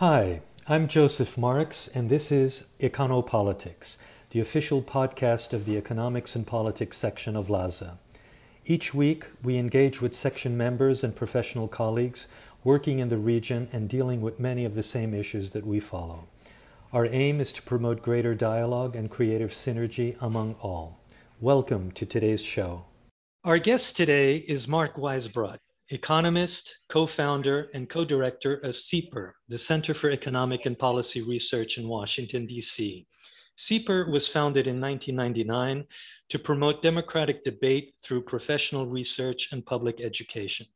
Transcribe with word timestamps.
Hi, 0.00 0.40
I'm 0.66 0.88
Joseph 0.88 1.36
Marks, 1.36 1.86
and 1.86 2.08
this 2.08 2.32
is 2.32 2.70
Econopolitics, 2.80 3.98
the 4.30 4.40
official 4.40 4.80
podcast 4.80 5.52
of 5.52 5.66
the 5.66 5.76
Economics 5.76 6.34
and 6.34 6.46
Politics 6.46 6.96
section 6.96 7.36
of 7.36 7.48
LASA. 7.48 7.98
Each 8.64 8.94
week, 8.94 9.26
we 9.42 9.58
engage 9.58 10.00
with 10.00 10.14
section 10.14 10.56
members 10.56 11.04
and 11.04 11.14
professional 11.14 11.68
colleagues 11.68 12.28
working 12.64 12.98
in 12.98 13.10
the 13.10 13.18
region 13.18 13.68
and 13.74 13.90
dealing 13.90 14.22
with 14.22 14.40
many 14.40 14.64
of 14.64 14.74
the 14.74 14.82
same 14.82 15.12
issues 15.12 15.50
that 15.50 15.66
we 15.66 15.80
follow. 15.80 16.28
Our 16.94 17.04
aim 17.04 17.38
is 17.38 17.52
to 17.52 17.60
promote 17.60 18.00
greater 18.00 18.34
dialogue 18.34 18.96
and 18.96 19.10
creative 19.10 19.50
synergy 19.50 20.16
among 20.18 20.54
all. 20.62 20.98
Welcome 21.42 21.92
to 21.92 22.06
today's 22.06 22.42
show. 22.42 22.86
Our 23.44 23.58
guest 23.58 23.98
today 23.98 24.36
is 24.36 24.66
Mark 24.66 24.96
Weisbrot, 24.96 25.58
economist, 25.90 26.78
co 26.88 27.06
founder, 27.06 27.68
and 27.74 27.88
co 27.88 28.04
director 28.04 28.54
of 28.56 28.76
CEPR, 28.76 29.32
the 29.48 29.58
Center 29.58 29.92
for 29.92 30.10
Economic 30.10 30.66
and 30.66 30.78
Policy 30.78 31.22
Research 31.22 31.78
in 31.78 31.88
Washington, 31.88 32.46
D.C. 32.46 33.06
CEPR 33.58 34.10
was 34.10 34.26
founded 34.26 34.66
in 34.66 34.80
1999 34.80 35.84
to 36.30 36.38
promote 36.38 36.82
democratic 36.82 37.44
debate 37.44 37.94
through 38.02 38.22
professional 38.22 38.86
research 38.86 39.48
and 39.52 39.66
public 39.66 40.00
education. 40.00 40.66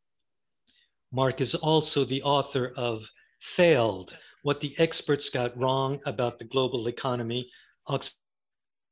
Mark 1.13 1.41
is 1.41 1.55
also 1.55 2.05
the 2.05 2.23
author 2.23 2.73
of 2.77 3.09
Failed 3.41 4.19
What 4.43 4.61
the 4.61 4.75
Experts 4.79 5.31
Got 5.31 5.57
Wrong 5.57 6.01
About 6.07 6.39
the 6.39 6.45
Global 6.45 6.89
Economy, 6.89 7.49
Oxford 7.87 8.17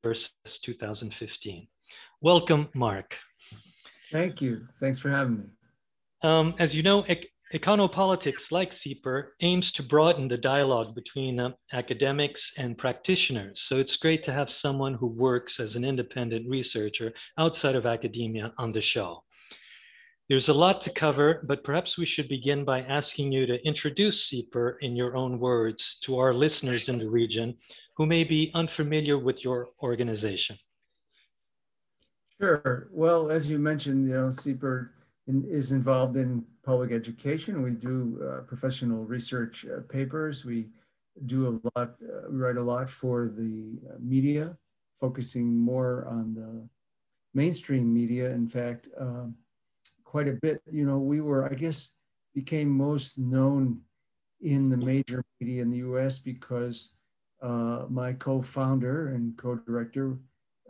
versus 0.03 0.31
2015. 0.63 1.67
Welcome, 2.21 2.69
Mark. 2.75 3.17
Thank 4.13 4.41
you. 4.41 4.65
Thanks 4.79 5.01
for 5.01 5.11
having 5.11 5.39
me. 5.39 5.45
Um, 6.23 6.55
as 6.59 6.75
you 6.75 6.83
know, 6.83 7.03
ec- 7.09 7.29
econopolitics, 7.53 8.53
like 8.53 8.71
CEPR, 8.71 9.31
aims 9.41 9.73
to 9.73 9.83
broaden 9.83 10.29
the 10.29 10.39
dialogue 10.39 10.95
between 10.95 11.41
uh, 11.41 11.51
academics 11.73 12.53
and 12.57 12.79
practitioners. 12.79 13.63
So 13.63 13.79
it's 13.79 13.97
great 13.97 14.23
to 14.25 14.33
have 14.33 14.49
someone 14.49 14.95
who 14.95 15.09
works 15.09 15.59
as 15.59 15.75
an 15.75 15.85
independent 15.85 16.49
researcher 16.49 17.13
outside 17.39 17.75
of 17.75 17.87
academia 17.87 18.53
on 18.57 18.73
the 18.73 18.81
show. 18.81 19.25
There's 20.29 20.49
a 20.49 20.55
lot 20.55 20.81
to 20.83 20.91
cover, 20.91 21.45
but 21.47 21.65
perhaps 21.65 21.99
we 21.99 22.07
should 22.07 22.29
begin 22.29 22.65
by 22.65 22.83
asking 22.83 23.33
you 23.33 23.45
to 23.47 23.67
introduce 23.67 24.31
CEPR 24.31 24.77
in 24.81 24.97
your 24.97 25.17
own 25.17 25.39
words 25.41 25.99
to 26.05 26.19
our 26.19 26.33
listeners 26.33 26.89
in 26.89 26.99
the 26.99 27.11
region 27.11 27.57
who 27.97 28.07
may 28.07 28.25
be 28.25 28.51
unfamiliar 28.55 29.19
with 29.19 29.45
your 29.45 29.71
organization. 29.83 30.57
Sure. 32.41 32.89
Well, 32.93 33.31
as 33.31 33.51
you 33.51 33.59
mentioned, 33.59 34.07
you 34.07 34.15
know, 34.15 34.29
CEPR 34.29 34.91
in, 35.27 35.45
is 35.45 35.73
involved 35.73 36.17
in 36.17 36.45
public 36.65 36.93
education. 36.93 37.63
We 37.63 37.73
do 37.73 38.21
uh, 38.23 38.43
professional 38.43 39.05
research 39.05 39.67
uh, 39.67 39.81
papers. 39.89 40.45
We 40.45 40.69
do 41.27 41.49
a 41.49 41.79
lot, 41.79 41.95
uh, 42.03 42.31
write 42.31 42.57
a 42.57 42.63
lot 42.63 42.89
for 42.89 43.29
the 43.29 43.79
uh, 43.89 43.97
media, 44.01 44.57
focusing 44.95 45.57
more 45.57 46.07
on 46.09 46.35
the 46.35 46.69
mainstream 47.35 47.93
media. 47.93 48.31
In 48.31 48.47
fact, 48.47 48.89
um, 48.99 49.35
quite 50.05 50.29
a 50.29 50.39
bit. 50.43 50.61
You 50.71 50.87
know, 50.87 50.99
we 50.99 51.21
were, 51.21 51.51
I 51.51 51.55
guess, 51.55 51.97
became 52.35 52.69
most 52.69 53.19
known 53.19 53.81
in 54.41 54.69
the 54.69 54.77
major 54.77 55.25
media 55.41 55.63
in 55.63 55.71
the 55.71 55.79
U.S. 55.79 56.19
because 56.19 56.95
uh, 57.43 57.85
my 57.89 58.13
co-founder 58.15 59.09
and 59.09 59.37
co-director, 59.37 60.19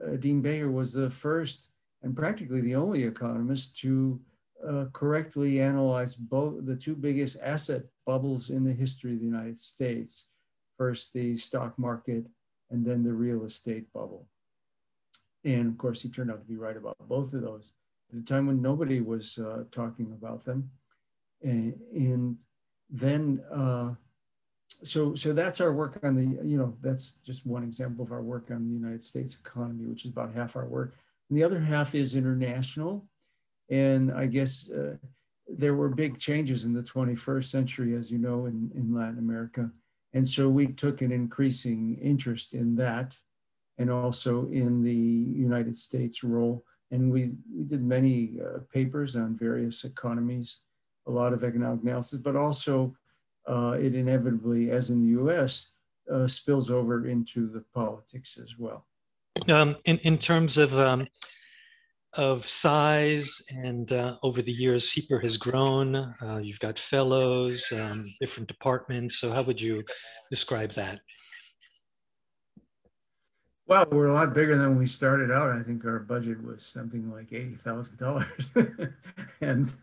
uh, 0.03 0.17
Dean 0.17 0.43
Baker, 0.43 0.71
was 0.71 0.93
the 0.93 1.09
first 1.09 1.71
and 2.03 2.17
practically 2.17 2.61
the 2.61 2.75
only 2.75 3.05
economist 3.05 3.77
to 3.79 4.21
uh, 4.69 4.87
correctly 4.93 5.61
analyze 5.61 6.15
both 6.15 6.65
the 6.67 6.77
two 6.77 6.95
biggest 6.95 7.39
asset 7.43 7.83
bubbles 8.07 8.51
in 8.51 8.65
the 8.65 8.73
history 8.73 9.13
of 9.13 9.21
the 9.21 9.27
United 9.27 9.57
States. 9.57 10.29
First, 10.79 11.13
the 11.13 11.37
stock 11.37 11.79
market, 11.79 12.27
and 12.71 12.85
then 12.85 13.03
the 13.03 13.13
real 13.13 13.45
estate 13.45 13.93
bubble. 13.93 14.27
And 15.45 15.69
of 15.69 15.79
course, 15.79 16.03
he 16.03 16.09
turned 16.09 16.31
out 16.31 16.41
to 16.41 16.49
be 16.49 16.57
right 16.57 16.77
about 16.77 16.97
both 17.09 17.33
of 17.35 17.43
those 17.43 17.75
at 18.13 18.19
a 18.19 18.25
time 18.25 18.47
when 18.47 18.63
nobody 18.63 19.01
was 19.01 19.39
uh, 19.39 19.65
talking 19.71 20.13
about 20.13 20.45
them. 20.45 20.71
And, 21.43 21.75
and 21.95 22.39
then, 22.91 23.43
uh, 23.53 23.95
so, 24.85 25.15
so 25.15 25.33
that's 25.33 25.61
our 25.61 25.73
work 25.73 25.99
on 26.03 26.15
the, 26.15 26.23
you 26.45 26.59
know, 26.59 26.77
that's 26.81 27.17
just 27.17 27.47
one 27.47 27.63
example 27.63 28.05
of 28.05 28.13
our 28.13 28.23
work 28.23 28.51
on 28.51 28.69
the 28.69 28.75
United 28.75 29.03
States 29.03 29.37
economy, 29.37 29.87
which 29.87 30.05
is 30.05 30.11
about 30.11 30.33
half 30.33 30.57
our 30.57 30.67
work. 30.67 30.95
And 31.29 31.39
the 31.39 31.45
other 31.45 31.61
half 31.61 31.95
is 31.95 32.17
international. 32.17 33.07
And 33.73 34.13
I 34.13 34.27
guess 34.27 34.71
uh, 34.71 34.97
there 35.49 35.75
were 35.75 35.89
big 35.89 36.19
changes 36.19 36.67
in 36.67 36.75
the 36.75 36.83
21st 36.83 37.45
century, 37.45 37.97
as 37.97 38.13
you 38.13 38.19
know, 38.19 38.45
in, 38.45 38.71
in 38.75 38.95
Latin 38.95 39.19
America. 39.19 39.71
And 40.13 40.29
so 40.29 40.51
we 40.51 40.67
took 40.67 41.01
an 41.01 41.11
increasing 41.11 41.99
interest 42.03 42.53
in 42.53 42.77
that 42.77 43.17
and 43.79 43.91
also 43.91 44.47
in 44.51 44.83
the 44.83 44.93
United 44.93 45.75
States 45.75 46.23
role. 46.23 46.63
And 46.91 47.11
we, 47.11 47.33
we 47.51 47.65
did 47.65 47.83
many 47.83 48.39
uh, 48.45 48.59
papers 48.71 49.17
on 49.17 49.35
various 49.35 49.85
economies, 49.85 50.65
a 51.07 51.11
lot 51.11 51.33
of 51.33 51.43
economic 51.43 51.83
analysis, 51.83 52.19
but 52.19 52.37
also 52.37 52.95
uh, 53.49 53.79
it 53.81 53.95
inevitably, 53.95 54.71
as 54.71 54.91
in 54.91 55.01
the 55.01 55.19
US, 55.23 55.71
uh, 56.13 56.27
spills 56.27 56.71
over 56.71 57.07
into 57.07 57.49
the 57.49 57.65
politics 57.73 58.39
as 58.39 58.59
well. 58.59 58.85
Um, 59.49 59.77
in, 59.87 59.97
in 60.01 60.19
terms 60.19 60.59
of 60.59 60.79
um, 60.79 61.07
of 62.15 62.47
size 62.47 63.41
and 63.49 63.93
uh, 63.93 64.17
over 64.23 64.43
the 64.43 64.53
years 64.53 64.93
CEPR 64.93 65.23
has 65.23 65.37
grown 65.37 65.95
uh, 65.97 66.41
you've 66.43 66.61
got 66.61 66.79
fellows 66.79 67.73
um, 67.73 68.05
different 68.21 68.49
departments 68.49 69.17
so 69.17 69.33
how 69.33 69.43
would 69.43 69.61
you 69.61 69.83
describe 70.31 70.73
that? 70.73 71.01
Well 73.67 73.87
we're 73.91 74.09
a 74.09 74.15
lot 74.15 74.35
bigger 74.35 74.57
than 74.57 74.71
when 74.71 74.79
we 74.79 74.87
started 74.87 75.31
out. 75.31 75.51
I 75.51 75.63
think 75.63 75.85
our 75.85 76.01
budget 76.01 76.43
was 76.43 76.63
something 76.65 77.11
like 77.11 77.31
$80000 77.31 78.95
and 79.41 79.75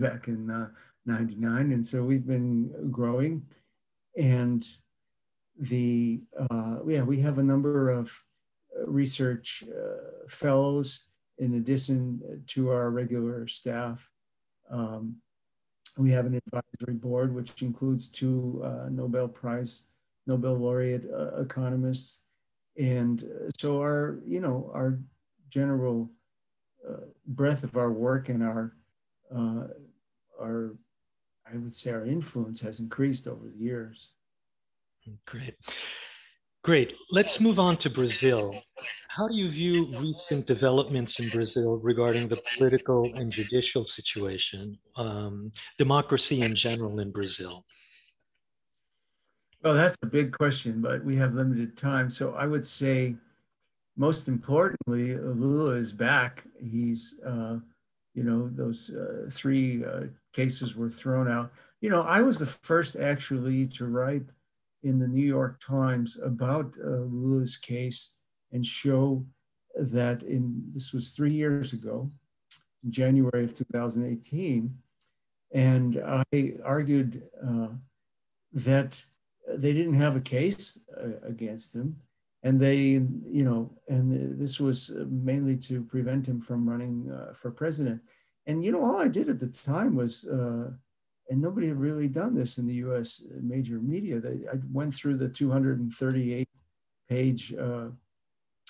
back 0.00 0.26
in 0.26 0.50
uh, 0.50 0.68
99 1.06 1.72
and 1.72 1.86
so 1.86 2.02
we've 2.02 2.26
been 2.26 2.90
growing. 2.90 3.42
And 4.16 4.66
the 5.56 6.22
uh, 6.50 6.78
yeah 6.86 7.02
we 7.02 7.20
have 7.20 7.38
a 7.38 7.42
number 7.42 7.90
of 7.90 8.10
research 8.86 9.62
uh, 9.68 10.26
fellows 10.28 11.09
in 11.40 11.54
addition 11.54 12.44
to 12.46 12.70
our 12.70 12.90
regular 12.90 13.46
staff. 13.46 14.12
Um, 14.70 15.16
we 15.98 16.10
have 16.10 16.26
an 16.26 16.40
advisory 16.46 16.94
board, 16.94 17.34
which 17.34 17.62
includes 17.62 18.08
two 18.08 18.62
uh, 18.64 18.88
Nobel 18.90 19.26
Prize, 19.26 19.84
Nobel 20.26 20.54
laureate 20.54 21.06
uh, 21.12 21.40
economists. 21.40 22.20
And 22.78 23.24
uh, 23.24 23.50
so 23.58 23.80
our, 23.80 24.20
you 24.24 24.40
know, 24.40 24.70
our 24.72 25.00
general 25.48 26.10
uh, 26.88 27.06
breadth 27.26 27.64
of 27.64 27.76
our 27.76 27.90
work 27.90 28.28
and 28.28 28.42
our, 28.42 28.76
uh, 29.34 29.64
our, 30.40 30.76
I 31.52 31.56
would 31.56 31.74
say 31.74 31.90
our 31.90 32.04
influence 32.04 32.60
has 32.60 32.78
increased 32.80 33.26
over 33.26 33.48
the 33.48 33.58
years. 33.58 34.12
Great. 35.26 35.56
Great. 36.62 36.94
Let's 37.10 37.40
move 37.40 37.58
on 37.58 37.76
to 37.78 37.88
Brazil. 37.88 38.54
How 39.08 39.26
do 39.26 39.34
you 39.34 39.50
view 39.50 39.86
recent 39.98 40.46
developments 40.46 41.18
in 41.18 41.28
Brazil 41.30 41.78
regarding 41.78 42.28
the 42.28 42.40
political 42.56 43.10
and 43.14 43.32
judicial 43.32 43.86
situation, 43.86 44.78
um, 44.96 45.52
democracy 45.78 46.42
in 46.42 46.54
general 46.54 47.00
in 47.00 47.10
Brazil? 47.10 47.64
Well, 49.62 49.74
that's 49.74 49.96
a 50.02 50.06
big 50.06 50.32
question, 50.32 50.82
but 50.82 51.02
we 51.02 51.16
have 51.16 51.34
limited 51.34 51.78
time. 51.78 52.10
So 52.10 52.34
I 52.34 52.46
would 52.46 52.66
say, 52.66 53.16
most 53.96 54.28
importantly, 54.28 55.16
Lula 55.16 55.72
is 55.72 55.92
back. 55.92 56.44
He's, 56.60 57.20
uh, 57.24 57.58
you 58.14 58.22
know, 58.22 58.48
those 58.48 58.90
uh, 58.90 59.28
three 59.30 59.84
uh, 59.84 60.04
cases 60.34 60.76
were 60.76 60.90
thrown 60.90 61.26
out. 61.30 61.52
You 61.80 61.88
know, 61.88 62.02
I 62.02 62.20
was 62.20 62.38
the 62.38 62.46
first 62.46 62.96
actually 62.96 63.66
to 63.68 63.86
write 63.86 64.22
in 64.82 64.98
the 64.98 65.08
New 65.08 65.24
York 65.24 65.60
Times 65.60 66.18
about 66.22 66.74
uh, 66.82 66.88
Lula's 66.88 67.56
case 67.56 68.16
and 68.52 68.64
show 68.64 69.24
that 69.76 70.22
in 70.22 70.62
this 70.72 70.92
was 70.92 71.10
three 71.10 71.32
years 71.32 71.72
ago, 71.72 72.10
January 72.88 73.44
of 73.44 73.54
2018, 73.54 74.74
and 75.52 76.02
I 76.32 76.54
argued 76.64 77.22
uh, 77.46 77.68
that 78.52 79.02
they 79.48 79.72
didn't 79.72 79.94
have 79.94 80.16
a 80.16 80.20
case 80.20 80.78
uh, 80.96 81.20
against 81.22 81.74
him, 81.74 81.96
and 82.42 82.58
they, 82.58 82.78
you 82.78 83.44
know, 83.44 83.70
and 83.88 84.38
this 84.40 84.58
was 84.60 84.92
mainly 85.08 85.56
to 85.56 85.82
prevent 85.82 86.26
him 86.26 86.40
from 86.40 86.68
running 86.68 87.10
uh, 87.10 87.34
for 87.34 87.50
president. 87.50 88.00
And 88.46 88.64
you 88.64 88.72
know, 88.72 88.84
all 88.84 89.00
I 89.00 89.08
did 89.08 89.28
at 89.28 89.38
the 89.38 89.48
time 89.48 89.94
was 89.94 90.26
uh, 90.26 90.70
and 91.30 91.40
nobody 91.40 91.68
had 91.68 91.80
really 91.80 92.08
done 92.08 92.34
this 92.34 92.58
in 92.58 92.66
the 92.66 92.74
U.S. 92.74 93.24
major 93.40 93.78
media. 93.78 94.20
They, 94.20 94.46
I 94.52 94.56
went 94.72 94.94
through 94.94 95.16
the 95.16 95.28
238 95.28 96.48
page 97.08 97.54
uh, 97.54 97.88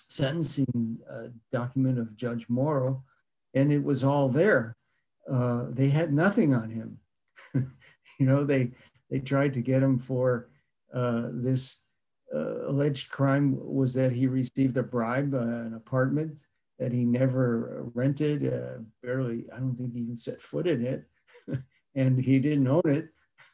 sentencing 0.08 0.98
uh, 1.10 1.28
document 1.50 1.98
of 1.98 2.16
Judge 2.16 2.48
Moro, 2.48 3.02
and 3.54 3.72
it 3.72 3.82
was 3.82 4.04
all 4.04 4.28
there. 4.28 4.76
Uh, 5.30 5.66
they 5.70 5.88
had 5.88 6.12
nothing 6.12 6.54
on 6.54 6.70
him. 6.70 6.98
you 7.54 8.26
know, 8.26 8.44
they 8.44 8.72
They 9.10 9.20
tried 9.20 9.52
to 9.54 9.62
get 9.62 9.82
him 9.82 9.98
for 9.98 10.50
uh, 10.94 11.28
this 11.32 11.84
uh, 12.34 12.68
alleged 12.68 13.10
crime 13.10 13.56
was 13.60 13.94
that 13.94 14.12
he 14.12 14.26
received 14.26 14.76
a 14.76 14.82
bribe, 14.82 15.34
uh, 15.34 15.38
an 15.38 15.74
apartment 15.74 16.46
that 16.78 16.92
he 16.92 17.04
never 17.04 17.84
rented, 17.94 18.52
uh, 18.52 18.78
barely, 19.02 19.46
I 19.52 19.58
don't 19.58 19.76
think 19.76 19.92
he 19.94 20.00
even 20.00 20.16
set 20.16 20.40
foot 20.40 20.66
in 20.66 20.84
it, 20.84 21.04
and 21.94 22.22
he 22.22 22.38
didn't 22.38 22.68
own 22.68 22.82
it. 22.84 23.08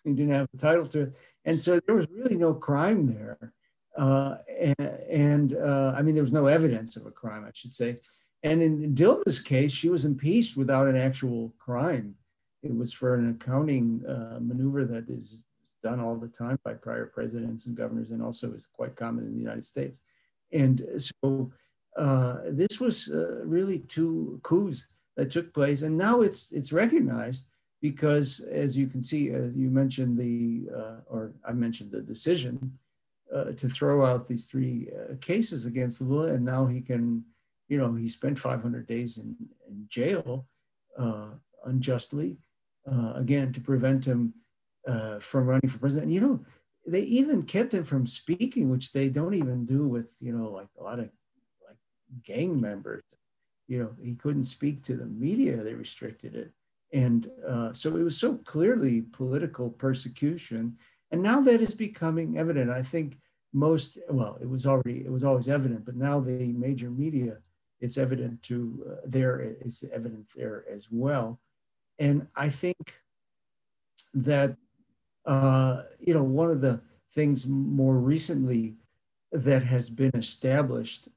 He 0.05 0.13
didn't 0.13 0.33
have 0.33 0.49
a 0.55 0.57
title 0.57 0.85
to 0.87 1.01
it. 1.03 1.17
And 1.45 1.59
so 1.59 1.81
there 1.87 1.97
was 1.97 2.07
really 2.11 2.37
no 2.37 2.55
crime 2.55 3.07
there. 3.07 3.53
Uh, 3.97 4.37
and, 4.61 4.81
and 5.11 5.57
uh, 5.57 5.95
I 5.97 6.03
mean, 6.03 6.15
there 6.15 6.23
was 6.23 6.33
no 6.33 6.47
evidence 6.47 6.97
of 6.97 7.07
a 7.07 7.11
crime, 7.11 7.45
I 7.45 7.51
should 7.55 7.73
say. 7.73 7.97
And 8.43 8.63
in 8.63 8.95
Dilma's 8.95 9.41
case, 9.41 9.73
she 9.73 9.89
was 9.89 10.05
impeached 10.05 10.57
without 10.57 10.87
an 10.87 10.97
actual 10.97 11.55
crime. 11.59 12.15
It 12.63 12.77
was 12.77 12.93
for 12.93 13.15
an 13.15 13.31
accounting 13.31 14.05
uh, 14.07 14.39
maneuver 14.41 14.85
that 14.85 15.09
is 15.09 15.45
done 15.83 16.01
all 16.01 16.17
the 16.17 16.29
time 16.29 16.59
by 16.65 16.75
prior 16.75 17.07
presidents 17.07 17.67
and 17.67 17.77
governors, 17.77 18.11
and 18.11 18.23
also 18.23 18.53
is 18.53 18.67
quite 18.67 18.97
common 18.97 19.25
in 19.25 19.33
the 19.33 19.41
United 19.41 19.65
States. 19.65 20.03
And 20.53 20.83
so 21.23 21.51
uh, 21.97 22.41
this 22.51 22.81
was 22.81 23.11
uh, 23.11 23.43
really 23.45 23.81
two 23.81 24.41
coups 24.43 24.87
that 25.17 25.31
took 25.31 25.53
place, 25.55 25.83
and 25.83 25.97
now 25.97 26.21
it's 26.21 26.53
it's 26.53 26.73
recognized 26.73 27.49
because, 27.83 28.41
as 28.41 28.77
you 28.77 28.87
can 28.87 29.03
see, 29.03 29.31
as 29.31 29.55
you 29.57 29.71
mentioned 29.71 30.19
the 30.19 30.69
uh, 30.75 30.97
or 31.07 31.33
I 31.45 31.53
mentioned 31.53 31.93
the 31.93 32.03
decision 32.03 32.79
uh, 33.35 33.53
to 33.53 33.69
throw 33.69 34.05
out 34.05 34.27
these 34.27 34.47
three 34.47 34.89
uh, 34.99 35.15
cases 35.21 35.67
against 35.67 36.01
Lula, 36.01 36.35
and 36.35 36.45
now 36.45 36.67
he 36.67 36.81
can, 36.81 37.25
you 37.69 37.79
know, 37.79 37.95
he 37.95 38.09
spent 38.09 38.39
500 38.39 38.87
days 38.87 39.19
in, 39.19 39.37
in 39.69 39.85
jail 39.89 40.47
uh, 40.99 41.31
unjustly, 41.65 42.39
again 43.17 43.53
to 43.53 43.61
prevent 43.61 44.05
him 44.05 44.33
uh, 44.87 45.19
from 45.19 45.47
running 45.47 45.69
for 45.69 45.79
president. 45.79 46.07
And, 46.07 46.15
you 46.15 46.21
know, 46.21 46.45
they 46.87 47.01
even 47.01 47.43
kept 47.43 47.75
him 47.75 47.83
from 47.83 48.07
speaking, 48.07 48.71
which 48.71 48.93
they 48.93 49.09
don't 49.09 49.35
even 49.35 49.65
do 49.65 49.89
with, 49.89 50.17
you 50.21 50.33
know, 50.33 50.51
like 50.51 50.69
a 50.79 50.83
lot 50.83 51.01
of 51.01 51.11
like 51.67 51.77
gang 52.23 52.61
members. 52.61 53.03
You 53.67 53.83
know, 53.83 53.91
he 54.01 54.15
couldn't 54.15 54.45
speak 54.45 54.85
to 54.85 54.97
the 54.97 55.07
media, 55.07 55.57
they 55.57 55.75
restricted 55.75 56.37
it. 56.37 56.53
And 56.97 57.31
uh, 57.47 57.73
so 57.73 57.97
it 57.97 58.03
was 58.03 58.19
so 58.19 58.31
clearly 58.39 59.03
political 59.13 59.71
persecution. 59.71 60.77
And 61.11 61.23
now 61.23 61.41
that 61.43 61.61
is 61.61 61.75
becoming 61.75 62.39
evident. 62.39 62.71
I 62.71 62.83
think 62.83 63.17
most, 63.53 63.99
well, 64.11 64.39
it 64.41 64.49
was 64.49 64.67
already, 64.67 65.05
it 65.05 65.13
was 65.13 65.25
always 65.25 65.49
evident, 65.49 65.85
but 65.85 65.97
now 65.97 66.21
the 66.21 66.53
major 66.67 66.91
media, 66.91 67.39
it's 67.81 67.99
evident 67.99 68.43
to 68.45 68.57
uh, 68.91 68.95
there, 69.05 69.41
it's 69.41 69.85
evident 69.93 70.27
there 70.35 70.65
as 70.69 70.89
well. 70.91 71.41
And 71.99 72.27
I 72.35 72.49
think 72.49 72.85
that 74.15 74.57
uh, 75.27 75.83
you 75.99 76.15
know, 76.15 76.23
one 76.23 76.51
of 76.51 76.61
the 76.61 76.81
things 77.11 77.47
more 77.47 77.99
recently 77.99 78.77
that 79.33 79.63
has 79.63 79.91
been 79.91 80.13
established, 80.15 81.09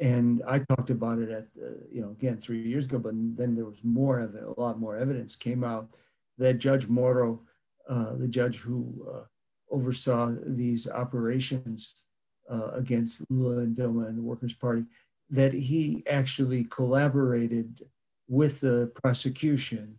and 0.00 0.42
I 0.48 0.60
talked 0.60 0.90
about 0.90 1.18
it 1.18 1.30
at, 1.30 1.46
you 1.92 2.00
know, 2.00 2.10
again, 2.10 2.38
three 2.38 2.62
years 2.62 2.86
ago, 2.86 2.98
but 2.98 3.12
then 3.14 3.54
there 3.54 3.66
was 3.66 3.84
more 3.84 4.18
of 4.20 4.34
it, 4.34 4.44
a 4.44 4.60
lot 4.60 4.80
more 4.80 4.96
evidence 4.96 5.36
came 5.36 5.62
out 5.62 5.94
that 6.38 6.54
Judge 6.54 6.88
Moro, 6.88 7.40
uh, 7.88 8.14
the 8.14 8.26
judge 8.26 8.58
who 8.58 9.06
uh, 9.12 9.24
oversaw 9.70 10.34
these 10.46 10.90
operations 10.90 12.02
uh, 12.50 12.70
against 12.72 13.22
Lula 13.30 13.58
and 13.58 13.76
Dilma 13.76 14.08
and 14.08 14.16
the 14.16 14.22
Workers' 14.22 14.54
Party, 14.54 14.84
that 15.28 15.52
he 15.52 16.02
actually 16.08 16.64
collaborated 16.64 17.82
with 18.26 18.60
the 18.60 18.90
prosecution 19.02 19.98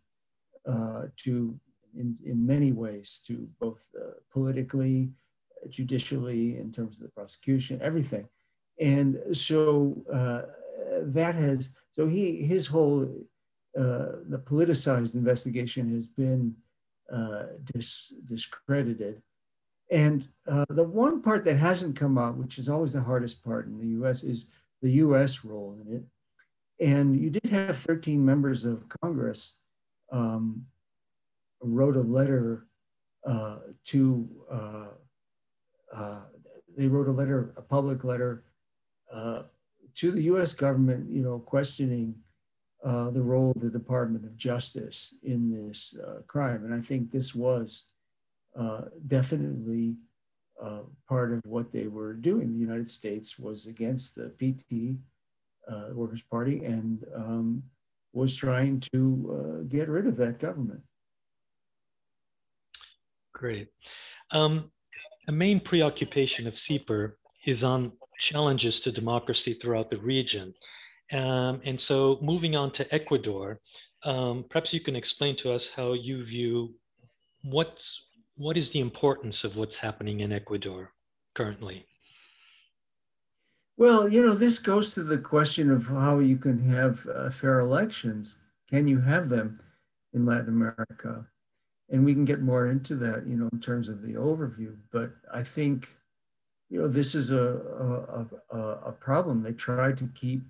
uh, 0.67 1.03
to 1.17 1.57
in, 1.95 2.17
in 2.25 2.45
many 2.45 2.71
ways 2.71 3.21
to 3.27 3.47
both 3.59 3.89
uh, 3.99 4.13
politically, 4.31 5.11
judicially, 5.69 6.57
in 6.57 6.71
terms 6.71 6.97
of 6.97 7.03
the 7.03 7.11
prosecution, 7.11 7.79
everything. 7.81 8.27
And 8.81 9.19
so 9.31 10.03
uh, 10.11 10.41
that 11.03 11.35
has, 11.35 11.75
so 11.91 12.07
he, 12.07 12.43
his 12.43 12.65
whole, 12.65 13.03
uh, 13.77 14.17
the 14.27 14.41
politicized 14.43 15.13
investigation 15.13 15.87
has 15.89 16.07
been 16.07 16.55
uh, 17.13 17.43
dis, 17.71 18.15
discredited. 18.25 19.21
And 19.91 20.27
uh, 20.47 20.65
the 20.69 20.83
one 20.83 21.21
part 21.21 21.43
that 21.43 21.57
hasn't 21.57 21.95
come 21.95 22.17
out, 22.17 22.37
which 22.37 22.57
is 22.57 22.69
always 22.69 22.93
the 22.93 23.01
hardest 23.01 23.43
part 23.43 23.67
in 23.67 23.77
the 23.77 24.03
US, 24.03 24.23
is 24.23 24.55
the 24.81 24.91
US 24.93 25.45
role 25.45 25.77
in 25.79 25.95
it. 25.97 26.03
And 26.83 27.15
you 27.15 27.29
did 27.29 27.51
have 27.51 27.77
13 27.77 28.25
members 28.25 28.65
of 28.65 28.83
Congress 29.03 29.59
um, 30.11 30.65
wrote 31.61 31.97
a 31.97 32.01
letter 32.01 32.65
uh, 33.27 33.57
to, 33.85 34.27
uh, 34.51 34.87
uh, 35.93 36.21
they 36.75 36.87
wrote 36.87 37.07
a 37.07 37.11
letter, 37.11 37.53
a 37.57 37.61
public 37.61 38.03
letter 38.03 38.43
uh, 39.11 39.43
to 39.95 40.11
the 40.11 40.23
US 40.23 40.53
government, 40.53 41.09
you 41.09 41.23
know, 41.23 41.39
questioning 41.39 42.15
uh, 42.83 43.09
the 43.11 43.21
role 43.21 43.51
of 43.51 43.61
the 43.61 43.69
Department 43.69 44.25
of 44.25 44.37
Justice 44.37 45.15
in 45.23 45.51
this 45.51 45.97
uh, 45.97 46.21
crime. 46.27 46.65
And 46.65 46.73
I 46.73 46.79
think 46.79 47.11
this 47.11 47.35
was 47.35 47.85
definitely 49.07 49.95
part 51.07 51.31
of 51.31 51.41
what 51.45 51.71
they 51.71 51.87
were 51.87 52.13
doing. 52.13 52.53
The 52.53 52.59
United 52.59 52.87
States 52.87 53.39
was 53.39 53.67
against 53.67 54.15
the 54.15 54.29
PT, 54.39 54.97
Workers' 55.93 56.21
Party, 56.21 56.63
and 56.65 57.03
um, 57.15 57.63
was 58.13 58.35
trying 58.35 58.79
to 58.93 59.65
get 59.69 59.89
rid 59.89 60.05
of 60.05 60.17
that 60.17 60.39
government. 60.39 60.81
Great. 63.33 63.69
Um, 64.31 64.71
main 65.31 65.59
preoccupation 65.59 66.47
of 66.47 66.55
CEPR 66.55 67.13
is 67.45 67.63
on 67.63 67.91
challenges 68.21 68.79
to 68.81 68.91
democracy 68.91 69.53
throughout 69.53 69.89
the 69.89 69.97
region. 69.97 70.53
Um, 71.11 71.61
and 71.65 71.79
so 71.79 72.19
moving 72.21 72.55
on 72.55 72.71
to 72.73 72.93
Ecuador, 72.93 73.59
um, 74.03 74.45
perhaps 74.49 74.73
you 74.73 74.79
can 74.79 74.95
explain 74.95 75.35
to 75.37 75.51
us 75.51 75.69
how 75.75 75.93
you 75.93 76.23
view 76.23 76.75
what's, 77.43 78.03
what 78.35 78.57
is 78.57 78.69
the 78.69 78.79
importance 78.79 79.43
of 79.43 79.57
what's 79.57 79.77
happening 79.77 80.21
in 80.21 80.31
Ecuador 80.31 80.93
currently? 81.33 81.85
Well, 83.77 84.07
you 84.07 84.25
know, 84.25 84.35
this 84.35 84.59
goes 84.59 84.93
to 84.93 85.03
the 85.03 85.17
question 85.17 85.71
of 85.71 85.87
how 85.87 86.19
you 86.19 86.37
can 86.37 86.63
have 86.69 87.05
uh, 87.07 87.29
fair 87.29 87.59
elections. 87.59 88.43
Can 88.69 88.87
you 88.87 89.01
have 89.01 89.27
them 89.27 89.55
in 90.13 90.25
Latin 90.25 90.49
America? 90.49 91.25
and 91.91 92.05
we 92.05 92.13
can 92.13 92.25
get 92.25 92.41
more 92.41 92.67
into 92.67 92.95
that, 92.95 93.27
you 93.27 93.35
know, 93.35 93.49
in 93.51 93.59
terms 93.59 93.89
of 93.89 94.01
the 94.01 94.13
overview. 94.13 94.75
But 94.91 95.11
I 95.33 95.43
think, 95.43 95.89
you 96.71 96.81
know, 96.81 96.87
this 96.87 97.15
is 97.15 97.31
a 97.31 97.45
a, 98.19 98.57
a, 98.57 98.59
a 98.91 98.91
problem. 98.93 99.43
They 99.43 99.53
tried 99.53 99.97
to 99.97 100.07
keep 100.15 100.41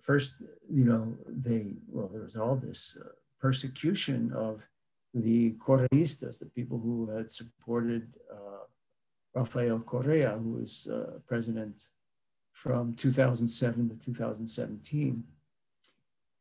first, 0.00 0.42
you 0.68 0.86
know, 0.86 1.14
they 1.28 1.76
well, 1.88 2.08
there 2.08 2.22
was 2.22 2.36
all 2.36 2.56
this 2.56 2.96
uh, 2.98 3.08
persecution 3.38 4.32
of 4.32 4.66
the 5.14 5.52
Correistas, 5.52 6.38
the 6.38 6.46
people 6.46 6.78
who 6.78 7.10
had 7.10 7.30
supported 7.30 8.08
uh, 8.32 8.64
Rafael 9.34 9.80
Correa, 9.80 10.38
who 10.38 10.52
was 10.60 10.88
uh, 10.88 11.18
president 11.26 11.90
from 12.52 12.94
2007 12.94 13.90
to 13.90 13.96
2017 13.96 15.22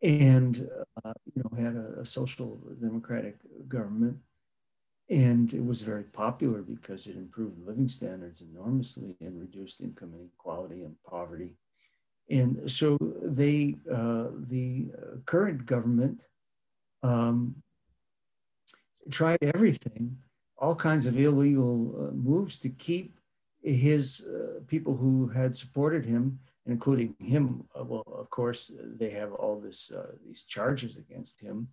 and 0.04 0.70
uh, 1.04 1.14
you 1.36 1.44
know 1.44 1.64
had 1.64 1.76
a, 1.76 2.02
a, 2.02 2.06
social 2.06 2.60
democratic 2.82 3.38
government 3.68 4.18
and 5.12 5.54
it 5.54 5.64
was 5.64 5.82
very 5.82 6.04
popular 6.04 6.62
because 6.62 7.06
it 7.06 7.16
improved 7.16 7.66
living 7.68 7.88
standards 7.88 8.42
enormously 8.42 9.16
and 9.22 9.40
reduced 9.40 9.82
income 9.82 10.14
inequality 10.18 10.84
and 10.84 10.96
poverty 11.08 11.54
and 12.30 12.70
so 12.70 12.98
they 13.22 13.76
uh, 13.92 14.28
the 14.48 14.88
current 15.26 15.66
government 15.66 16.30
um, 17.04 17.54
tried 19.10 19.38
everything 19.42 20.18
all 20.58 20.76
kinds 20.76 21.06
of 21.06 21.20
illegal 21.20 21.94
uh, 21.98 22.12
moves 22.14 22.60
to 22.60 22.70
keep 22.70 23.20
his 23.64 24.28
uh, 24.28 24.60
people 24.68 24.96
who 24.96 25.28
had 25.28 25.54
supported 25.54 26.04
him 26.06 26.40
including 26.66 27.16
him. 27.20 27.64
Uh, 27.78 27.84
well, 27.84 28.04
of 28.18 28.30
course, 28.30 28.72
they 28.78 29.10
have 29.10 29.34
all 29.34 29.60
this 29.60 29.92
uh, 29.92 30.12
these 30.26 30.44
charges 30.44 30.98
against 30.98 31.42
him. 31.42 31.68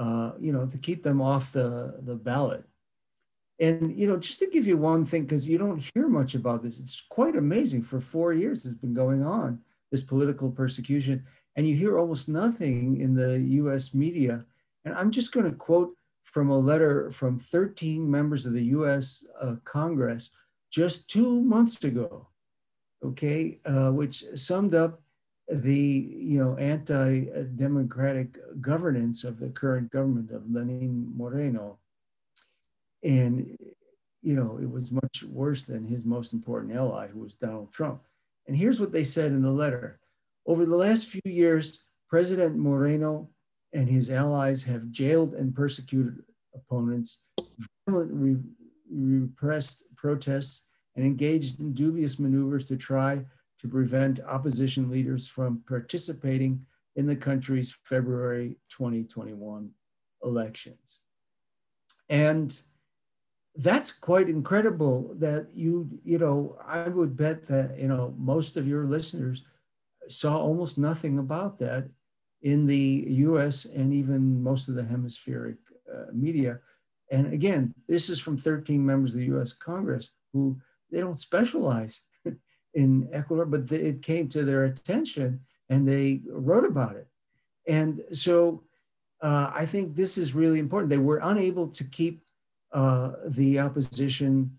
Uh, 0.00 0.32
you 0.40 0.52
know, 0.52 0.66
to 0.66 0.78
keep 0.78 1.02
them 1.02 1.20
off 1.20 1.52
the 1.52 2.00
the 2.02 2.14
ballot. 2.14 2.64
And 3.60 3.94
you 3.94 4.06
know, 4.06 4.18
just 4.18 4.38
to 4.38 4.48
give 4.48 4.66
you 4.66 4.76
one 4.76 5.04
thing, 5.04 5.24
because 5.24 5.48
you 5.48 5.58
don't 5.58 5.82
hear 5.94 6.08
much 6.08 6.34
about 6.34 6.62
this, 6.62 6.80
it's 6.80 7.04
quite 7.08 7.36
amazing. 7.36 7.82
For 7.82 8.00
four 8.00 8.32
years, 8.32 8.64
it's 8.64 8.74
been 8.74 8.94
going 8.94 9.22
on 9.22 9.60
this 9.90 10.02
political 10.02 10.50
persecution, 10.50 11.22
and 11.56 11.66
you 11.68 11.74
hear 11.74 11.98
almost 11.98 12.28
nothing 12.28 13.00
in 13.00 13.14
the 13.14 13.38
U.S. 13.62 13.94
media. 13.94 14.44
And 14.84 14.94
I'm 14.94 15.10
just 15.10 15.32
going 15.34 15.50
to 15.50 15.56
quote 15.56 15.94
from 16.22 16.48
a 16.48 16.58
letter 16.58 17.10
from 17.10 17.38
13 17.38 18.10
members 18.10 18.46
of 18.46 18.54
the 18.54 18.64
U.S. 18.78 19.26
Uh, 19.40 19.56
Congress 19.64 20.30
just 20.70 21.10
two 21.10 21.42
months 21.42 21.84
ago 21.84 22.30
okay, 23.02 23.58
uh, 23.64 23.90
which 23.90 24.24
summed 24.34 24.74
up 24.74 25.00
the 25.50 26.08
you 26.16 26.42
know 26.42 26.56
anti-democratic 26.56 28.38
governance 28.60 29.24
of 29.24 29.38
the 29.38 29.50
current 29.50 29.90
government 29.90 30.30
of 30.30 30.48
Lenin 30.50 31.12
Moreno. 31.16 31.78
And, 33.02 33.56
you 34.22 34.36
know, 34.36 34.58
it 34.62 34.70
was 34.70 34.92
much 34.92 35.24
worse 35.24 35.64
than 35.64 35.84
his 35.84 36.04
most 36.04 36.32
important 36.32 36.74
ally, 36.74 37.08
who 37.08 37.20
was 37.20 37.34
Donald 37.34 37.72
Trump. 37.72 38.02
And 38.46 38.56
here's 38.56 38.78
what 38.78 38.92
they 38.92 39.04
said 39.04 39.32
in 39.32 39.42
the 39.42 39.50
letter 39.50 39.98
Over 40.46 40.66
the 40.66 40.76
last 40.76 41.08
few 41.08 41.20
years, 41.24 41.84
President 42.08 42.56
Moreno 42.56 43.28
and 43.72 43.88
his 43.88 44.10
allies 44.10 44.62
have 44.64 44.90
jailed 44.90 45.34
and 45.34 45.54
persecuted 45.54 46.22
opponents, 46.54 47.20
violently 47.88 48.36
repressed 48.90 49.84
protests, 49.96 50.66
and 50.96 51.04
engaged 51.04 51.60
in 51.60 51.72
dubious 51.72 52.18
maneuvers 52.18 52.66
to 52.66 52.76
try 52.76 53.24
to 53.60 53.68
prevent 53.68 54.20
opposition 54.20 54.90
leaders 54.90 55.28
from 55.28 55.62
participating 55.66 56.64
in 56.96 57.06
the 57.06 57.16
country's 57.16 57.78
February 57.84 58.56
2021 58.70 59.70
elections. 60.24 61.02
And 62.08 62.60
that's 63.56 63.92
quite 63.92 64.28
incredible 64.28 65.14
that 65.18 65.48
you, 65.52 65.88
you 66.02 66.18
know, 66.18 66.58
I 66.66 66.88
would 66.88 67.16
bet 67.16 67.46
that, 67.46 67.78
you 67.78 67.88
know, 67.88 68.14
most 68.18 68.56
of 68.56 68.66
your 68.66 68.84
listeners 68.84 69.44
saw 70.08 70.38
almost 70.38 70.78
nothing 70.78 71.18
about 71.18 71.58
that 71.58 71.88
in 72.42 72.64
the 72.64 73.04
US 73.08 73.66
and 73.66 73.92
even 73.92 74.42
most 74.42 74.68
of 74.68 74.74
the 74.74 74.84
hemispheric 74.84 75.58
uh, 75.92 76.06
media. 76.12 76.60
And 77.12 77.32
again, 77.32 77.74
this 77.88 78.08
is 78.08 78.20
from 78.20 78.38
13 78.38 78.84
members 78.84 79.14
of 79.14 79.20
the 79.20 79.36
US 79.36 79.52
Congress 79.52 80.10
who 80.32 80.58
they 80.90 81.00
don't 81.00 81.18
specialize 81.18 82.02
in 82.74 83.08
Ecuador, 83.12 83.46
but 83.46 83.68
they, 83.68 83.76
it 83.76 84.02
came 84.02 84.28
to 84.28 84.44
their 84.44 84.64
attention 84.64 85.40
and 85.68 85.86
they 85.86 86.22
wrote 86.28 86.64
about 86.64 86.96
it. 86.96 87.06
And 87.66 88.00
so 88.12 88.62
uh, 89.22 89.50
I 89.54 89.66
think 89.66 89.94
this 89.94 90.18
is 90.18 90.34
really 90.34 90.58
important. 90.58 90.90
They 90.90 90.98
were 90.98 91.20
unable 91.22 91.68
to 91.68 91.84
keep 91.84 92.22
uh, 92.72 93.12
the 93.28 93.58
opposition 93.60 94.58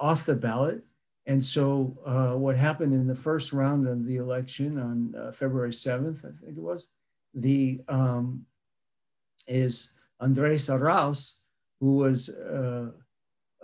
off 0.00 0.26
the 0.26 0.34
ballot. 0.34 0.82
And 1.26 1.42
so 1.42 1.96
uh, 2.06 2.34
what 2.36 2.56
happened 2.56 2.94
in 2.94 3.06
the 3.06 3.14
first 3.14 3.52
round 3.52 3.86
of 3.86 4.06
the 4.06 4.16
election 4.16 4.78
on 4.78 5.14
uh, 5.14 5.32
February 5.32 5.70
7th, 5.70 6.24
I 6.24 6.30
think 6.38 6.56
it 6.56 6.62
was, 6.62 6.88
the 7.34 7.80
um, 7.88 8.46
is 9.46 9.92
Andres 10.20 10.68
Arauz, 10.68 11.36
who 11.80 11.96
was 11.96 12.30
uh, 12.30 12.90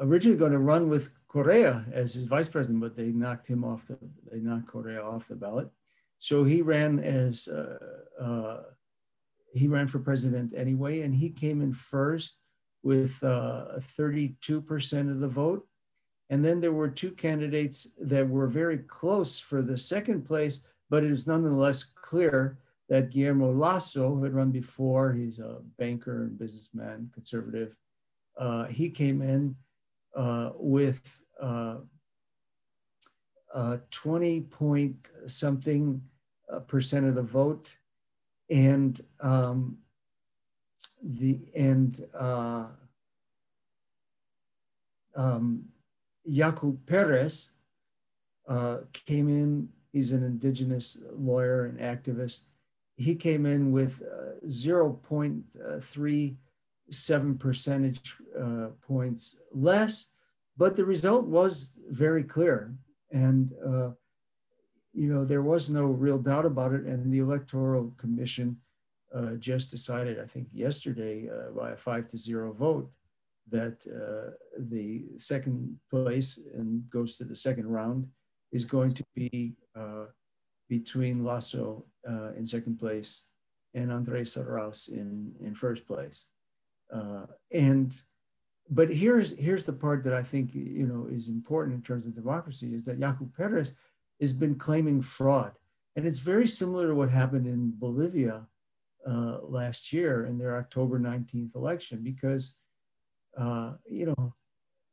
originally 0.01 0.37
going 0.37 0.53
to 0.53 0.59
run 0.59 0.89
with 0.89 1.11
Correa 1.35 1.85
as 1.93 2.15
his 2.15 2.27
vice 2.27 2.47
president, 2.47 2.81
but 2.81 2.95
they 2.95 3.11
knocked 3.11 3.49
him 3.49 3.65
off 3.65 3.89
the 3.89 3.99
they 4.31 4.39
knocked 4.39 4.69
Correa 4.69 5.03
off 5.03 5.27
the 5.27 5.35
ballot. 5.35 5.69
So 6.19 6.45
he 6.45 6.63
ran 6.63 7.01
as 7.01 7.49
uh, 7.49 7.77
uh, 8.21 8.61
he 9.53 9.67
ran 9.67 9.89
for 9.89 9.99
president 9.99 10.55
anyway, 10.57 11.01
and 11.01 11.13
he 11.13 11.31
came 11.31 11.61
in 11.61 11.73
first 11.73 12.39
with 12.85 13.19
32% 13.21 13.25
uh, 13.25 15.11
of 15.11 15.19
the 15.19 15.27
vote. 15.27 15.67
And 16.31 16.45
then 16.45 16.61
there 16.61 16.73
were 16.73 16.89
two 16.89 17.11
candidates 17.11 17.93
that 18.01 18.29
were 18.29 18.47
very 18.47 18.79
close 18.79 19.41
for 19.41 19.61
the 19.61 19.77
second 19.77 20.23
place, 20.23 20.65
but 20.89 21.03
it 21.03 21.11
is 21.11 21.27
nonetheless 21.27 21.83
clear 21.83 22.59
that 22.89 23.11
Guillermo 23.11 23.53
Lasso, 23.53 24.15
who 24.15 24.23
had 24.23 24.35
run 24.35 24.53
before, 24.53 25.13
he's 25.13 25.41
a 25.41 25.59
banker 25.79 26.25
and 26.25 26.39
businessman, 26.39 27.11
conservative, 27.13 27.77
uh, 28.39 28.67
he 28.67 28.89
came 28.89 29.21
in 29.21 29.57
uh, 30.15 30.51
with 30.55 31.24
uh, 31.41 31.77
uh, 33.55 33.79
20 33.91 34.43
point 34.43 35.11
something 35.27 36.01
uh, 36.53 36.59
percent 36.61 37.07
of 37.07 37.15
the 37.15 37.23
vote, 37.23 37.75
and 38.51 39.01
um, 39.21 39.79
the 41.03 41.39
and 41.55 42.05
uh, 42.19 42.67
um, 45.17 45.65
Yaku 46.29 46.77
Perez 46.87 47.55
uh, 48.49 48.79
came 48.93 49.29
in. 49.29 49.69
He's 49.93 50.11
an 50.13 50.25
indigenous 50.25 51.03
lawyer 51.13 51.67
and 51.67 51.79
activist. 51.79 52.47
He 52.97 53.15
came 53.15 53.47
in 53.47 53.71
with 53.71 54.03
uh, 54.03 54.41
0.37 54.47 57.39
percentage 57.39 58.17
uh, 58.39 58.69
points 58.81 59.41
less 59.53 60.09
but 60.57 60.77
the 60.77 60.85
result 60.85 61.27
was 61.27 61.79
very 61.91 62.23
clear. 62.23 62.75
And, 63.13 63.53
uh, 63.65 63.91
you 64.93 65.13
know, 65.13 65.25
there 65.25 65.43
was 65.43 65.71
no 65.71 65.87
real 65.87 66.19
doubt 66.19 66.47
about 66.47 66.73
it. 66.73 66.85
And 66.85 67.13
the 67.13 67.19
Electoral 67.19 67.93
Commission 67.97 68.57
uh, 69.15 69.35
just 69.39 69.71
decided, 69.71 70.21
I 70.21 70.27
think 70.27 70.49
yesterday, 70.53 71.29
uh, 71.29 71.53
by 71.53 71.73
a 71.73 71.77
five 71.77 72.07
to 72.09 72.19
zero 72.19 72.53
vote, 72.53 72.91
that 73.51 73.85
uh, 73.87 74.33
the 74.59 75.05
second 75.17 75.79
place 75.91 76.41
and 76.55 76.89
goes 76.91 77.17
to 77.19 77.25
the 77.25 77.37
second 77.37 77.67
round 77.69 78.07
is 78.53 78.65
going 78.65 78.93
to 78.93 79.05
be 79.15 79.55
uh, 79.77 80.07
between 80.69 81.25
Lasso 81.25 81.85
uh, 82.09 82.33
in 82.33 82.45
second 82.45 82.79
place 82.79 83.27
and 83.75 83.93
Andres 83.93 84.37
Arauz 84.37 84.89
in, 84.89 85.33
in 85.41 85.55
first 85.55 85.87
place. 85.87 86.31
and 87.53 87.95
but 88.71 88.93
here's 88.93 89.39
here's 89.39 89.67
the 89.67 89.73
part 89.73 90.03
that 90.05 90.15
I 90.15 90.23
think 90.23 90.55
you 90.55 90.87
know 90.87 91.07
is 91.11 91.29
important 91.29 91.75
in 91.75 91.83
terms 91.83 92.07
of 92.07 92.15
democracy 92.15 92.75
is 92.75 92.85
that 92.85 92.99
Yaku 92.99 93.33
Perez 93.35 93.75
has 94.21 94.33
been 94.33 94.55
claiming 94.55 95.03
fraud, 95.03 95.53
and 95.97 96.07
it's 96.07 96.21
very 96.21 96.47
similar 96.47 96.89
to 96.89 96.95
what 96.95 97.11
happened 97.11 97.47
in 97.47 97.73
Bolivia 97.77 98.47
uh, 99.07 99.39
last 99.43 99.93
year 99.93 100.27
in 100.27 100.39
their 100.39 100.57
October 100.57 100.99
19th 100.99 101.55
election, 101.57 102.03
because 102.03 102.55
uh, 103.37 103.73
you 103.89 104.07
know 104.07 104.35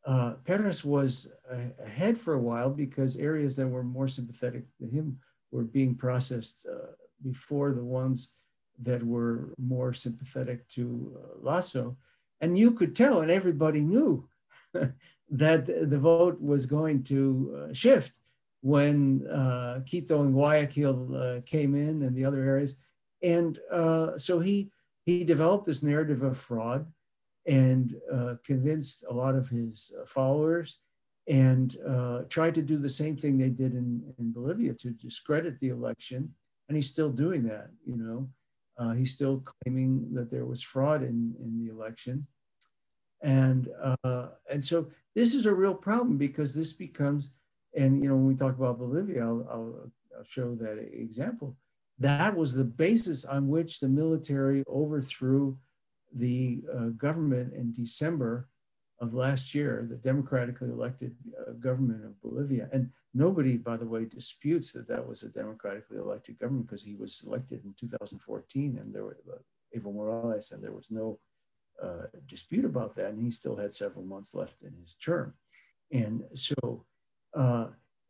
uh, 0.05 0.33
Perez 0.45 0.83
was 0.83 1.31
ahead 1.85 2.17
for 2.17 2.33
a 2.33 2.41
while 2.41 2.69
because 2.69 3.15
areas 3.17 3.55
that 3.55 3.67
were 3.67 3.83
more 3.83 4.07
sympathetic 4.07 4.65
to 4.79 4.87
him 4.87 5.17
were 5.51 5.63
being 5.63 5.95
processed 5.95 6.65
uh, 6.69 6.91
before 7.23 7.73
the 7.73 7.83
ones 7.83 8.35
that 8.79 9.03
were 9.03 9.53
more 9.59 9.93
sympathetic 9.93 10.67
to 10.69 11.15
uh, 11.15 11.37
Lasso 11.39 11.95
and 12.41 12.57
you 12.57 12.71
could 12.71 12.95
tell, 12.95 13.21
and 13.21 13.31
everybody 13.31 13.81
knew 13.81 14.27
that 14.74 15.65
the 15.65 16.00
vote 16.00 16.41
was 16.41 16.65
going 16.65 17.03
to 17.03 17.69
uh, 17.69 17.74
shift 17.74 18.19
when 18.62 19.25
uh, 19.27 19.81
Quito 19.88 20.21
and 20.21 20.33
Guayaquil 20.33 21.15
uh, 21.15 21.41
came 21.45 21.74
in 21.75 22.03
and 22.03 22.15
the 22.15 22.25
other 22.25 22.41
areas. 22.41 22.75
And 23.24 23.57
uh, 23.71 24.17
so 24.17 24.39
he, 24.39 24.71
he 25.05 25.24
developed 25.24 25.65
this 25.65 25.83
narrative 25.83 26.24
of 26.24 26.38
fraud 26.38 26.91
and 27.48 27.95
uh, 28.12 28.36
convinced 28.43 29.05
a 29.10 29.13
lot 29.13 29.36
of 29.36 29.50
his 29.50 29.95
uh, 30.00 30.05
followers 30.05 30.79
and 31.27 31.77
tried 32.29 32.55
to 32.55 32.62
do 32.62 32.77
the 32.77 32.89
same 32.89 33.15
thing 33.15 33.38
they 33.38 33.50
did 33.50 33.74
in, 33.74 34.01
in 34.17 34.31
Bolivia 34.33 34.74
to 34.74 34.89
discredit 34.91 35.60
the 35.60 35.69
election. 35.69 36.33
And 36.67 36.75
he's 36.75 36.88
still 36.89 37.12
doing 37.12 37.43
that, 37.43 37.69
you 37.86 37.95
know. 37.95 38.27
Uh, 38.81 38.93
he's 38.93 39.13
still 39.13 39.43
claiming 39.45 40.11
that 40.11 40.29
there 40.31 40.45
was 40.45 40.63
fraud 40.63 41.03
in, 41.03 41.35
in 41.45 41.51
the 41.59 41.71
election. 41.71 42.25
And, 43.21 43.69
uh, 44.03 44.29
and 44.50 44.63
so 44.63 44.89
this 45.13 45.35
is 45.35 45.45
a 45.45 45.53
real 45.53 45.75
problem 45.75 46.17
because 46.17 46.55
this 46.55 46.73
becomes, 46.73 47.29
and 47.77 48.01
you 48.01 48.09
know, 48.09 48.15
when 48.15 48.25
we 48.25 48.35
talk 48.35 48.55
about 48.57 48.79
Bolivia, 48.79 49.21
I'll, 49.23 49.47
I'll, 49.51 49.91
I'll 50.17 50.23
show 50.23 50.55
that 50.55 50.79
example. 51.05 51.55
That 52.00 52.35
was 52.35 52.55
the 52.55 52.63
basis 52.63 53.23
on 53.25 53.47
which 53.47 53.79
the 53.79 53.88
military 53.88 54.63
overthrew 54.67 55.55
the 56.15 56.63
uh, 56.75 56.88
government 57.07 57.53
in 57.53 57.71
December 57.71 58.50
of 59.00 59.13
last 59.13 59.53
year, 59.53 59.85
the 59.88 59.97
democratically 59.97 60.69
elected 60.69 61.15
uh, 61.39 61.51
government 61.67 62.03
of 62.03 62.19
Bolivia. 62.21 62.67
And 62.73 62.89
nobody, 63.13 63.57
by 63.57 63.77
the 63.77 63.87
way, 63.87 64.05
disputes 64.05 64.71
that 64.73 64.87
that 64.87 65.05
was 65.05 65.23
a 65.23 65.29
democratically 65.29 65.97
elected 65.97 66.39
government 66.39 66.67
because 66.67 66.83
he 66.83 66.95
was 66.95 67.23
elected 67.25 67.63
in 67.65 67.73
2014 67.79 68.77
and 68.77 68.93
there 68.93 69.03
were 69.03 69.17
uh, 69.31 69.77
Evo 69.77 69.93
Morales 69.93 70.51
and 70.51 70.63
there 70.63 70.71
was 70.71 70.91
no 70.91 71.19
uh, 71.81 72.03
dispute 72.27 72.65
about 72.65 72.95
that. 72.95 73.11
And 73.11 73.21
he 73.21 73.31
still 73.31 73.55
had 73.55 73.71
several 73.71 74.05
months 74.05 74.35
left 74.35 74.63
in 74.63 74.73
his 74.79 74.95
term. 74.95 75.33
And 75.91 76.23
so 76.33 76.85
uh, 77.33 77.67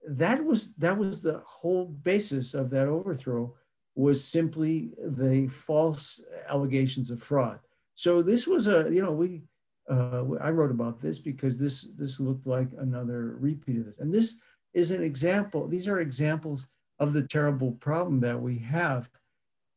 that 0.07 0.43
was 0.43 0.75
that 0.75 0.97
was 0.97 1.21
the 1.21 1.41
whole 1.45 1.85
basis 1.85 2.53
of 2.53 2.69
that 2.71 2.87
overthrow 2.87 3.53
was 3.95 4.23
simply 4.23 4.91
the 4.97 5.47
false 5.47 6.23
allegations 6.49 7.11
of 7.11 7.21
fraud. 7.21 7.59
So 7.95 8.21
this 8.21 8.47
was 8.47 8.67
a, 8.67 8.89
you 8.91 9.01
know, 9.01 9.11
we 9.11 9.43
uh, 9.89 10.23
I 10.41 10.51
wrote 10.51 10.71
about 10.71 11.01
this 11.01 11.19
because 11.19 11.59
this 11.59 11.89
this 11.95 12.19
looked 12.19 12.47
like 12.47 12.69
another 12.77 13.35
repeat 13.39 13.77
of 13.77 13.85
this. 13.85 13.99
And 13.99 14.13
this 14.13 14.39
is 14.73 14.91
an 14.91 15.03
example. 15.03 15.67
These 15.67 15.87
are 15.87 15.99
examples 15.99 16.67
of 16.99 17.13
the 17.13 17.27
terrible 17.27 17.71
problem 17.73 18.19
that 18.21 18.39
we 18.39 18.57
have 18.59 19.09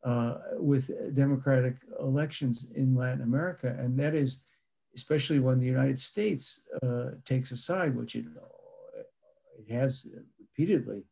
uh, 0.05 0.35
with 0.59 0.91
democratic 1.15 1.77
elections 1.99 2.69
in 2.75 2.95
Latin 2.95 3.23
America. 3.23 3.75
And 3.79 3.99
that 3.99 4.15
is, 4.15 4.41
especially 4.95 5.41
when 5.41 5.59
the 5.59 5.67
United 5.67 5.99
States 5.99 6.63
uh, 6.83 7.13
takes 7.25 7.51
a 7.51 7.57
side, 7.57 7.97
which 7.97 8.15
it, 8.15 8.27
it 9.59 9.73
has 9.73 10.07
repeatedly 10.39 11.03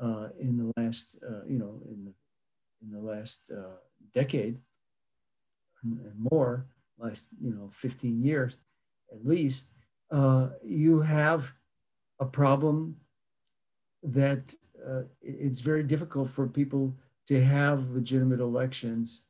uh, 0.00 0.28
in 0.38 0.56
the 0.56 0.72
last, 0.80 1.16
uh, 1.28 1.44
you 1.46 1.58
know, 1.58 1.80
in 1.90 2.04
the, 2.04 2.14
in 2.82 2.92
the 2.92 3.00
last 3.00 3.50
uh, 3.50 3.76
decade 4.14 4.58
and 5.82 6.28
more, 6.30 6.66
last, 6.98 7.28
you 7.42 7.52
know, 7.54 7.68
15 7.72 8.20
years. 8.20 8.58
at 9.12 9.26
least, 9.26 9.72
uh, 10.10 10.50
you 10.62 11.00
have 11.00 11.52
a 12.20 12.26
problem 12.26 12.96
that 14.02 14.54
uh, 14.86 15.02
it's 15.22 15.60
very 15.60 15.82
difficult 15.82 16.28
for 16.28 16.46
people 16.46 16.94
to 17.26 17.42
have 17.42 17.90
legitimate 17.90 18.40
elections 18.40 19.24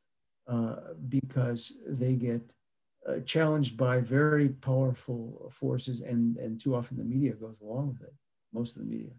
uh, 0.48 0.76
because 1.08 1.78
they 1.86 2.14
get 2.14 2.54
uh, 3.08 3.20
challenged 3.20 3.76
by 3.76 4.00
very 4.00 4.48
powerful 4.48 5.50
forces, 5.50 6.00
and, 6.00 6.36
and 6.36 6.60
too 6.60 6.74
often 6.74 6.96
the 6.96 7.04
media 7.04 7.32
goes 7.32 7.60
along 7.60 7.88
with 7.88 8.02
it, 8.02 8.14
most 8.52 8.76
of 8.76 8.82
the 8.82 8.88
media. 8.88 9.12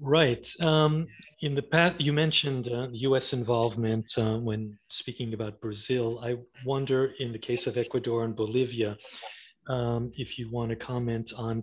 Right. 0.00 0.46
Um, 0.60 1.06
in 1.40 1.54
the 1.54 1.62
past, 1.62 2.00
you 2.00 2.12
mentioned 2.12 2.68
uh, 2.68 2.88
U.S. 2.92 3.32
involvement 3.32 4.10
uh, 4.18 4.38
when 4.38 4.76
speaking 4.90 5.34
about 5.34 5.60
Brazil. 5.60 6.20
I 6.22 6.36
wonder, 6.64 7.12
in 7.20 7.32
the 7.32 7.38
case 7.38 7.66
of 7.66 7.76
Ecuador 7.76 8.24
and 8.24 8.34
Bolivia, 8.34 8.96
um, 9.68 10.12
if 10.16 10.38
you 10.38 10.50
want 10.50 10.70
to 10.70 10.76
comment 10.76 11.32
on 11.36 11.62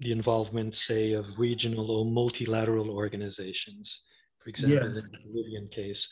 the 0.00 0.12
involvement, 0.12 0.74
say, 0.74 1.12
of 1.12 1.38
regional 1.38 1.90
or 1.90 2.04
multilateral 2.04 2.90
organizations, 2.90 4.02
for 4.38 4.50
example, 4.50 4.88
yes. 4.88 5.04
in 5.04 5.12
the 5.12 5.18
Bolivian 5.26 5.68
case. 5.68 6.08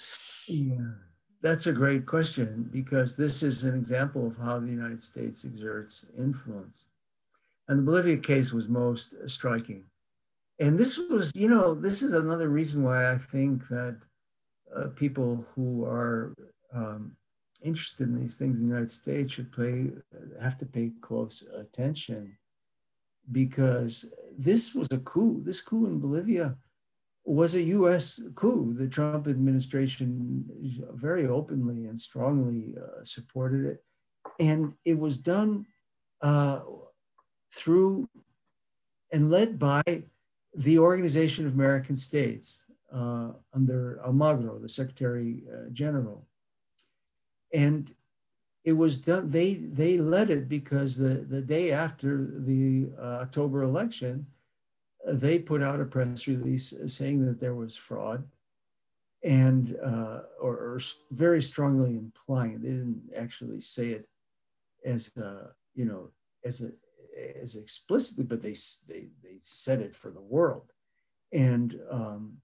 Yeah, 0.49 0.93
that's 1.43 1.66
a 1.66 1.73
great 1.73 2.07
question 2.07 2.69
because 2.73 3.16
this 3.16 3.43
is 3.43 3.64
an 3.64 3.75
example 3.75 4.26
of 4.26 4.37
how 4.37 4.59
the 4.59 4.69
United 4.69 5.00
States 5.00 5.45
exerts 5.45 6.07
influence. 6.19 6.90
And 7.69 7.78
the 7.78 7.83
Bolivia 7.83 8.19
case 8.19 8.52
was 8.52 8.69
most 8.69 9.16
striking 9.28 9.85
and 10.59 10.78
this 10.78 10.99
was, 10.99 11.33
you 11.35 11.49
know, 11.49 11.75
this 11.75 12.02
is 12.02 12.14
another 12.14 12.49
reason 12.49 12.83
why 12.83 13.11
I 13.11 13.19
think 13.19 13.69
that 13.69 13.99
uh, 14.75 14.88
people 14.97 15.45
who 15.55 15.85
are 15.85 16.35
um, 16.75 17.14
interested 17.62 18.09
in 18.09 18.19
these 18.19 18.37
things 18.37 18.59
in 18.59 18.66
the 18.66 18.71
United 18.71 18.88
States 18.88 19.33
should 19.33 19.52
play, 19.52 19.90
have 20.40 20.57
to 20.59 20.66
pay 20.66 20.93
close 21.02 21.45
attention 21.55 22.37
because 23.33 24.06
this 24.38 24.75
was 24.75 24.88
a 24.90 24.99
coup. 24.99 25.42
This 25.45 25.61
coup 25.61 25.87
in 25.87 25.99
Bolivia 25.99 26.56
was 27.25 27.54
a 27.54 27.62
US 27.62 28.21
coup. 28.35 28.73
The 28.73 28.88
Trump 28.88 29.26
administration 29.26 30.45
very 30.95 31.26
openly 31.26 31.87
and 31.87 31.99
strongly 31.99 32.76
uh, 32.80 33.02
supported 33.02 33.66
it. 33.66 33.85
And 34.38 34.75
it 34.85 34.99
was 34.99 35.18
done 35.18 35.66
uh, 36.23 36.61
through 37.52 38.09
and 39.12 39.30
led 39.30 39.59
by 39.59 39.83
the 40.54 40.78
Organization 40.78 41.47
of 41.47 41.54
American 41.54 41.97
States 41.97 42.64
uh, 42.92 43.30
under 43.54 44.00
Almagro, 44.06 44.61
the 44.61 44.68
Secretary 44.68 45.45
uh, 45.52 45.68
General. 45.73 46.26
And 47.52 47.95
it 48.67 48.77
was 48.77 48.99
done, 48.99 49.31
they, 49.31 49.55
they 49.55 49.97
led 49.97 50.29
it 50.29 50.49
because 50.49 50.97
the, 50.97 51.25
the 51.29 51.41
day 51.41 51.71
after 51.71 52.33
the 52.41 52.91
uh, 52.99 53.21
October 53.23 53.63
election, 53.63 54.27
uh, 55.09 55.13
they 55.15 55.39
put 55.39 55.63
out 55.63 55.81
a 55.81 55.85
press 55.85 56.27
release 56.27 56.75
saying 56.87 57.25
that 57.25 57.39
there 57.39 57.55
was 57.55 57.77
fraud 57.77 58.27
and, 59.23 59.77
uh, 59.85 60.23
or, 60.41 60.55
or, 60.57 60.81
very 61.13 61.41
strongly 61.41 61.97
implying, 61.97 62.61
they 62.61 62.71
didn't 62.71 63.03
actually 63.17 63.61
say 63.61 63.91
it 63.91 64.09
as, 64.85 65.17
a, 65.17 65.51
you 65.77 65.85
know, 65.85 66.11
as 66.45 66.61
a, 66.61 66.71
as 67.41 67.55
explicitly, 67.55 68.25
but 68.25 68.43
they, 68.43 68.55
they, 68.89 69.07
they 69.23 69.37
said 69.39 69.81
it 69.81 69.95
for 69.95 70.11
the 70.11 70.21
world. 70.21 70.73
And, 71.33 71.79
um, 71.89 72.39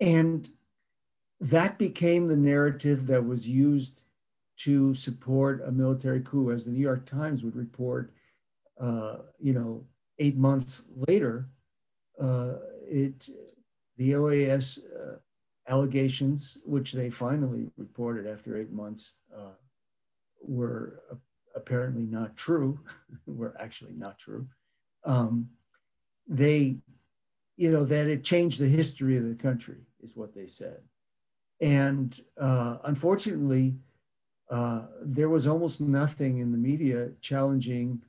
and 0.00 0.50
that 1.40 1.78
became 1.78 2.26
the 2.26 2.36
narrative 2.36 3.06
that 3.06 3.24
was 3.24 3.48
used 3.48 4.02
to 4.56 4.94
support 4.94 5.62
a 5.66 5.70
military 5.70 6.20
coup, 6.20 6.50
as 6.50 6.64
the 6.64 6.70
New 6.70 6.80
York 6.80 7.04
Times 7.06 7.42
would 7.42 7.56
report, 7.56 8.12
uh, 8.80 9.16
you 9.38 9.52
know, 9.52 9.84
eight 10.18 10.36
months 10.36 10.86
later, 11.08 11.48
uh, 12.20 12.54
it, 12.82 13.28
the 13.96 14.12
OAS 14.12 14.78
uh, 14.78 15.16
allegations, 15.68 16.58
which 16.64 16.92
they 16.92 17.10
finally 17.10 17.70
reported 17.76 18.26
after 18.26 18.56
eight 18.56 18.72
months, 18.72 19.16
uh, 19.36 19.52
were 20.40 21.02
apparently 21.54 22.04
not 22.04 22.36
true, 22.36 22.78
were 23.26 23.54
actually 23.58 23.94
not 23.94 24.18
true. 24.18 24.46
Um, 25.04 25.48
they, 26.28 26.76
you 27.56 27.70
know, 27.70 27.84
that 27.84 28.06
it 28.08 28.24
changed 28.24 28.60
the 28.60 28.68
history 28.68 29.16
of 29.16 29.24
the 29.24 29.34
country, 29.34 29.78
is 30.02 30.16
what 30.16 30.34
they 30.34 30.46
said. 30.46 30.80
And 31.60 32.18
uh, 32.38 32.78
unfortunately, 32.84 33.76
uh, 34.50 34.82
there 35.02 35.28
was 35.28 35.46
almost 35.46 35.80
nothing 35.80 36.38
in 36.38 36.52
the 36.52 36.58
media 36.58 37.10
challenging, 37.20 38.00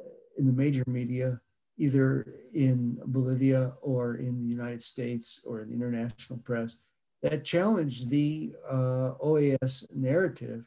uh, 0.00 0.08
in 0.38 0.46
the 0.46 0.52
major 0.52 0.84
media, 0.86 1.40
either 1.78 2.26
in 2.52 2.96
Bolivia 3.06 3.72
or 3.82 4.16
in 4.16 4.40
the 4.40 4.48
United 4.48 4.82
States 4.82 5.40
or 5.44 5.62
in 5.62 5.68
the 5.68 5.74
international 5.74 6.38
press, 6.40 6.78
that 7.22 7.44
challenged 7.44 8.08
the 8.08 8.52
uh, 8.68 9.12
OAS 9.20 9.84
narrative 9.94 10.64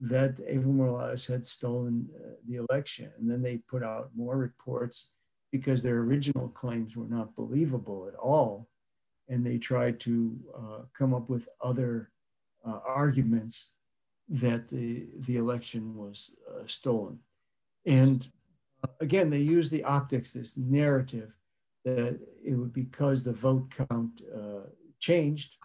that 0.00 0.36
Evo 0.50 0.66
Morales 0.66 1.26
had 1.26 1.46
stolen 1.46 2.08
uh, 2.16 2.32
the 2.46 2.56
election. 2.68 3.10
And 3.18 3.30
then 3.30 3.40
they 3.40 3.58
put 3.58 3.82
out 3.82 4.10
more 4.14 4.36
reports 4.36 5.12
because 5.50 5.82
their 5.82 5.98
original 5.98 6.48
claims 6.48 6.96
were 6.96 7.08
not 7.08 7.34
believable 7.36 8.08
at 8.08 8.16
all. 8.16 8.68
And 9.28 9.46
they 9.46 9.58
tried 9.58 10.00
to 10.00 10.36
come 10.98 11.14
up 11.14 11.30
with 11.30 11.48
other 11.62 12.10
arguments 12.64 13.70
that 14.32 14.68
the, 14.68 15.06
the 15.26 15.36
election 15.36 15.94
was 15.96 16.34
uh, 16.50 16.62
stolen. 16.66 17.18
And 17.86 18.28
uh, 18.84 18.88
again, 19.00 19.30
they 19.30 19.38
used 19.38 19.70
the 19.70 19.84
optics, 19.84 20.32
this 20.32 20.56
narrative 20.56 21.36
that 21.84 22.18
it 22.44 22.56
was 22.56 22.70
because 22.70 23.22
the 23.22 23.32
vote 23.32 23.72
count 23.88 24.22
uh, 24.34 24.66
changed. 24.98 25.56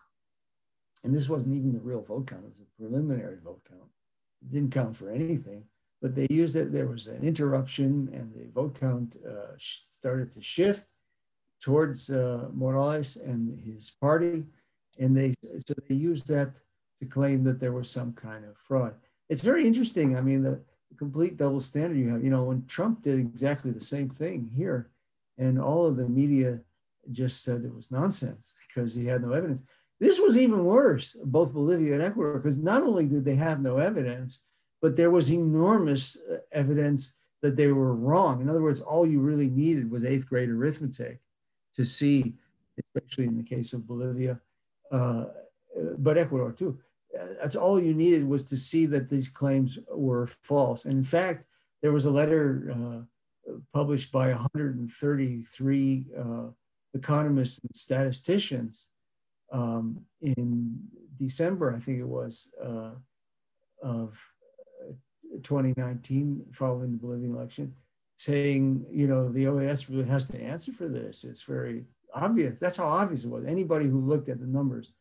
And 1.04 1.14
this 1.14 1.30
wasn't 1.30 1.56
even 1.56 1.74
the 1.74 1.80
real 1.80 2.02
vote 2.02 2.28
count, 2.28 2.44
it 2.44 2.48
was 2.48 2.62
a 2.62 2.82
preliminary 2.82 3.38
vote 3.44 3.62
count 3.70 3.90
it 4.42 4.50
didn't 4.50 4.72
count 4.72 4.96
for 4.96 5.10
anything, 5.10 5.64
but 6.02 6.16
they 6.16 6.28
used 6.30 6.56
it. 6.56 6.72
There 6.72 6.88
was 6.88 7.08
an 7.08 7.24
interruption, 7.24 8.10
and 8.14 8.34
the 8.34 8.50
vote 8.54 8.80
count 8.80 9.18
uh, 9.28 9.54
started 9.58 10.32
to 10.32 10.42
shift 10.42 10.92
towards 11.60 12.10
uh, 12.10 12.50
Morales 12.54 13.18
and 13.18 13.60
his 13.60 13.90
party, 13.90 14.46
and 15.00 15.16
they 15.16 15.34
so 15.58 15.74
they 15.88 15.96
used 15.96 16.28
that 16.28 16.60
to 17.00 17.06
claim 17.06 17.44
that 17.44 17.60
there 17.60 17.74
was 17.74 17.90
some 17.90 18.14
kind 18.14 18.46
of 18.46 18.58
fraud. 18.58 18.94
It's 19.30 19.42
very 19.42 19.66
interesting. 19.66 20.16
I 20.16 20.22
mean, 20.22 20.44
the, 20.44 20.60
complete 20.98 21.38
double 21.38 21.60
standard 21.60 21.98
you 21.98 22.10
have. 22.10 22.24
You 22.24 22.30
know, 22.30 22.44
when 22.44 22.66
Trump 22.66 23.02
did 23.02 23.20
exactly 23.20 23.72
the 23.72 23.80
same 23.80 24.10
thing 24.10 24.50
here, 24.56 24.90
and 25.38 25.62
all 25.62 25.86
of 25.86 25.96
the 25.96 26.08
media 26.08 26.60
just 27.12 27.44
said 27.44 27.64
it 27.64 27.74
was 27.74 27.92
nonsense 27.92 28.56
because 28.68 28.94
he 28.96 29.06
had 29.06 29.22
no 29.22 29.34
evidence. 29.34 29.64
This 30.00 30.20
was 30.20 30.38
even 30.38 30.66
worse, 30.66 31.16
both 31.24 31.54
Bolivia 31.54 31.94
and 31.94 32.02
Ecuador, 32.02 32.40
because 32.40 32.58
not 32.58 32.84
only 32.84 33.08
did 33.08 33.26
they 33.26 33.36
have 33.36 33.62
no 33.62 33.78
evidence, 33.78 34.44
but 34.82 34.96
there 34.96 35.12
was 35.12 35.32
enormous 35.32 36.22
uh, 36.32 36.38
evidence 36.52 37.14
that 37.42 37.56
they 37.56 37.72
were 37.72 37.96
wrong. 37.96 38.42
In 38.42 38.50
other 38.50 38.62
words, 38.62 38.80
all 38.80 39.08
you 39.08 39.20
really 39.20 39.50
needed 39.50 39.90
was 39.90 40.04
eighth 40.04 40.28
grade 40.28 40.50
arithmetic 40.50 41.20
to 41.76 41.86
see, 41.86 42.34
especially 42.84 43.26
in 43.26 43.38
the 43.38 43.44
case 43.44 43.74
of 43.74 43.88
Bolivia, 43.88 44.40
uh, 44.92 45.26
but 46.00 46.18
Ecuador 46.18 46.52
too. 46.52 46.78
That's 47.40 47.56
all 47.56 47.80
you 47.80 47.94
needed 47.94 48.28
was 48.28 48.44
to 48.46 48.58
see 48.58 48.86
that 48.88 49.10
these 49.10 49.30
claims 49.30 49.80
were 49.92 50.28
false. 50.28 50.86
And 50.86 50.98
in 50.98 51.04
fact, 51.04 51.46
there 51.82 51.94
was 51.94 52.06
a 52.06 52.12
letter 52.12 52.72
uh, 52.72 53.52
published 53.74 54.12
by 54.12 54.30
133 54.30 56.06
uh, 56.18 56.24
economists 56.94 57.60
and 57.60 57.76
statisticians 57.76 58.90
um, 59.52 60.02
in 60.22 60.78
December, 61.16 61.74
I 61.74 61.80
think 61.80 62.00
it 62.00 62.08
was, 62.08 62.52
uh, 62.64 62.92
of 63.82 64.20
uh, 64.88 64.94
2019, 65.44 66.46
following 66.52 66.92
the 66.92 66.98
Bolivian 66.98 67.34
election, 67.34 67.74
saying, 68.16 68.86
you 68.92 69.08
know, 69.08 69.30
the 69.30 69.46
OAS 69.46 69.90
really 69.90 70.08
has 70.08 70.28
to 70.30 70.42
answer 70.42 70.72
for 70.72 70.88
this. 70.88 71.24
It's 71.24 71.44
very 71.44 71.86
obvious. 72.14 72.60
That's 72.60 72.76
how 72.76 72.88
obvious 72.88 73.26
it 73.26 73.30
was. 73.30 73.46
Anybody 73.46 73.86
who 73.86 74.02
looked 74.02 74.30
at 74.30 74.40
the 74.40 74.48
numbers 74.48 74.94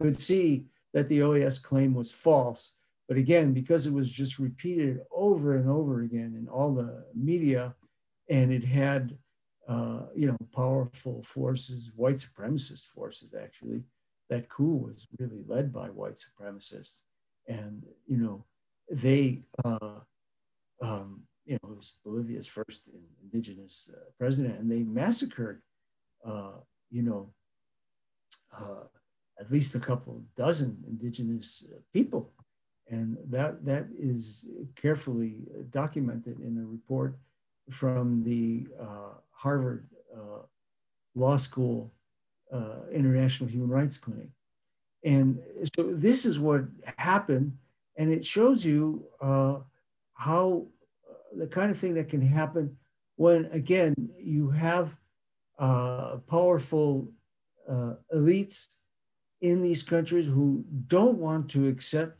could 0.00 0.18
see 0.20 0.66
that 0.94 1.08
the 1.08 1.20
OAS 1.20 1.62
claim 1.62 1.94
was 1.94 2.12
false. 2.12 2.72
But 3.08 3.16
again, 3.16 3.52
because 3.52 3.86
it 3.86 3.92
was 3.92 4.10
just 4.10 4.38
repeated 4.38 5.00
over 5.12 5.56
and 5.56 5.68
over 5.68 6.02
again 6.02 6.34
in 6.36 6.48
all 6.48 6.74
the 6.74 7.04
media, 7.14 7.74
and 8.28 8.52
it 8.52 8.64
had 8.64 9.16
uh, 9.68 10.02
you 10.14 10.28
know, 10.28 10.36
powerful 10.54 11.22
forces, 11.22 11.92
white 11.96 12.14
supremacist 12.14 12.86
forces, 12.86 13.34
actually. 13.34 13.82
That 14.30 14.48
coup 14.48 14.76
was 14.76 15.08
really 15.18 15.42
led 15.46 15.72
by 15.72 15.88
white 15.88 16.14
supremacists. 16.14 17.02
And, 17.48 17.82
you 18.06 18.18
know, 18.18 18.44
they, 18.90 19.42
uh, 19.64 20.00
um, 20.82 21.22
you 21.44 21.58
know, 21.62 21.70
it 21.70 21.76
was 21.76 21.98
Bolivia's 22.04 22.46
first 22.46 22.90
indigenous 23.22 23.90
uh, 23.92 24.10
president, 24.18 24.58
and 24.58 24.70
they 24.70 24.82
massacred, 24.82 25.60
uh, 26.24 26.58
you 26.90 27.02
know, 27.02 27.32
uh, 28.56 28.84
at 29.38 29.50
least 29.50 29.74
a 29.74 29.80
couple 29.80 30.22
dozen 30.36 30.82
indigenous 30.88 31.66
people. 31.92 32.32
And 32.88 33.16
that, 33.28 33.64
that 33.64 33.86
is 33.98 34.48
carefully 34.76 35.42
documented 35.70 36.40
in 36.40 36.58
a 36.58 36.64
report 36.64 37.18
from 37.70 38.22
the 38.22 38.68
uh, 38.80 39.14
Harvard 39.32 39.88
uh, 40.14 40.42
Law 41.14 41.36
School 41.36 41.92
uh, 42.52 42.86
International 42.92 43.50
Human 43.50 43.68
Rights 43.68 43.98
Clinic. 43.98 44.28
And 45.04 45.40
so 45.76 45.92
this 45.92 46.24
is 46.24 46.38
what 46.38 46.64
happened, 46.96 47.56
and 47.96 48.12
it 48.12 48.24
shows 48.24 48.64
you 48.64 49.04
uh, 49.20 49.58
how 50.14 50.66
uh, 51.08 51.38
the 51.38 51.46
kind 51.46 51.70
of 51.70 51.78
thing 51.78 51.94
that 51.94 52.08
can 52.08 52.20
happen 52.20 52.76
when, 53.16 53.46
again, 53.46 53.94
you 54.18 54.50
have 54.50 54.96
uh, 55.58 56.18
powerful 56.28 57.08
uh, 57.68 57.94
elites 58.14 58.76
in 59.40 59.62
these 59.62 59.82
countries 59.82 60.26
who 60.26 60.64
don't 60.86 61.18
want 61.18 61.48
to 61.50 61.68
accept 61.68 62.18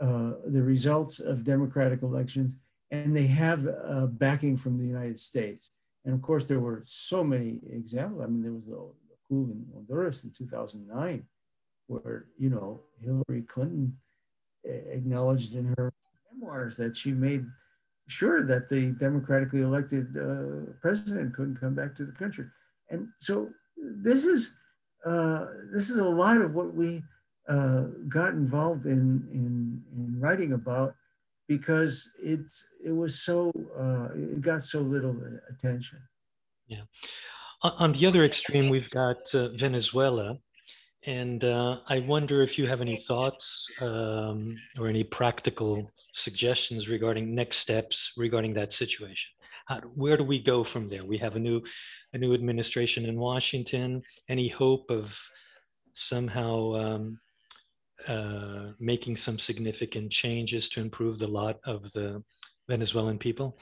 uh, 0.00 0.32
the 0.46 0.62
results 0.62 1.20
of 1.20 1.44
democratic 1.44 2.02
elections, 2.02 2.56
and 2.90 3.16
they 3.16 3.26
have 3.26 3.66
uh, 3.66 4.06
backing 4.06 4.56
from 4.56 4.78
the 4.78 4.84
United 4.84 5.18
States. 5.18 5.70
And 6.04 6.14
of 6.14 6.22
course, 6.22 6.46
there 6.46 6.60
were 6.60 6.80
so 6.84 7.24
many 7.24 7.60
examples. 7.70 8.22
I 8.22 8.26
mean, 8.26 8.42
there 8.42 8.52
was 8.52 8.66
the, 8.66 8.92
coup 9.28 9.50
in 9.50 9.66
Honduras 9.74 10.22
in 10.22 10.30
2009, 10.30 11.24
where 11.88 12.26
you 12.38 12.48
know 12.48 12.82
Hillary 13.00 13.42
Clinton 13.42 13.96
acknowledged 14.64 15.54
in 15.54 15.74
her 15.76 15.92
memoirs 16.32 16.76
that 16.76 16.96
she 16.96 17.12
made 17.12 17.44
sure 18.08 18.44
that 18.44 18.68
the 18.68 18.92
democratically 18.92 19.62
elected 19.62 20.16
uh, 20.16 20.72
president 20.80 21.34
couldn't 21.34 21.60
come 21.60 21.74
back 21.74 21.94
to 21.96 22.04
the 22.04 22.12
country. 22.12 22.46
And 22.90 23.08
so 23.16 23.50
this 23.76 24.24
is 24.24 24.56
uh, 25.06 25.46
this 25.72 25.88
is 25.90 25.98
a 25.98 26.04
lot 26.04 26.40
of 26.40 26.54
what 26.54 26.74
we 26.74 27.02
uh, 27.48 27.84
got 28.08 28.32
involved 28.32 28.86
in, 28.86 29.26
in 29.32 29.82
in 29.96 30.20
writing 30.20 30.52
about 30.52 30.94
because 31.48 32.10
it's 32.22 32.68
it 32.84 32.90
was 32.90 33.20
so 33.20 33.52
uh, 33.78 34.08
it 34.14 34.40
got 34.40 34.62
so 34.62 34.80
little 34.80 35.16
attention. 35.48 36.00
Yeah. 36.66 36.82
On 37.62 37.92
the 37.92 38.06
other 38.06 38.22
extreme, 38.22 38.68
we've 38.68 38.90
got 38.90 39.18
uh, 39.34 39.48
Venezuela, 39.50 40.38
and 41.04 41.42
uh, 41.42 41.78
I 41.88 42.00
wonder 42.00 42.42
if 42.42 42.58
you 42.58 42.66
have 42.66 42.80
any 42.80 42.96
thoughts 42.96 43.68
um, 43.80 44.56
or 44.78 44.88
any 44.88 45.04
practical 45.04 45.90
suggestions 46.12 46.88
regarding 46.88 47.34
next 47.34 47.58
steps 47.58 48.12
regarding 48.16 48.54
that 48.54 48.72
situation. 48.72 49.30
How, 49.66 49.80
where 49.94 50.16
do 50.16 50.24
we 50.24 50.38
go 50.38 50.64
from 50.64 50.88
there? 50.88 51.04
We 51.04 51.18
have 51.18 51.36
a 51.36 51.40
new, 51.40 51.62
a 52.12 52.18
new 52.18 52.34
administration 52.34 53.04
in 53.04 53.18
Washington. 53.18 54.02
Any 54.28 54.48
hope 54.48 54.90
of 54.90 55.18
somehow 55.92 56.74
um, 56.74 57.20
uh, 58.06 58.72
making 58.78 59.16
some 59.16 59.38
significant 59.38 60.12
changes 60.12 60.68
to 60.70 60.80
improve 60.80 61.18
the 61.18 61.26
lot 61.26 61.58
of 61.64 61.92
the 61.92 62.22
Venezuelan 62.68 63.18
people? 63.18 63.58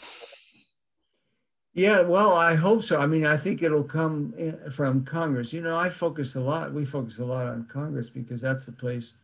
Yeah, 1.73 2.03
well, 2.03 2.35
I 2.35 2.55
hope 2.55 2.83
so. 2.83 3.01
I 3.01 3.07
mean, 3.07 3.27
I 3.27 3.37
think 3.37 3.62
it'll 3.62 3.83
come 3.83 4.33
from 4.71 5.05
Congress. 5.05 5.53
You 5.53 5.62
know, 5.62 5.77
I 5.77 5.88
focus 5.88 6.37
a 6.37 6.40
lot, 6.40 6.73
we 6.73 6.85
focus 6.85 7.19
a 7.19 7.25
lot 7.25 7.47
on 7.47 7.67
Congress 7.67 8.09
because 8.11 8.40
that's 8.40 8.64
the 8.64 8.73
place 8.73 9.14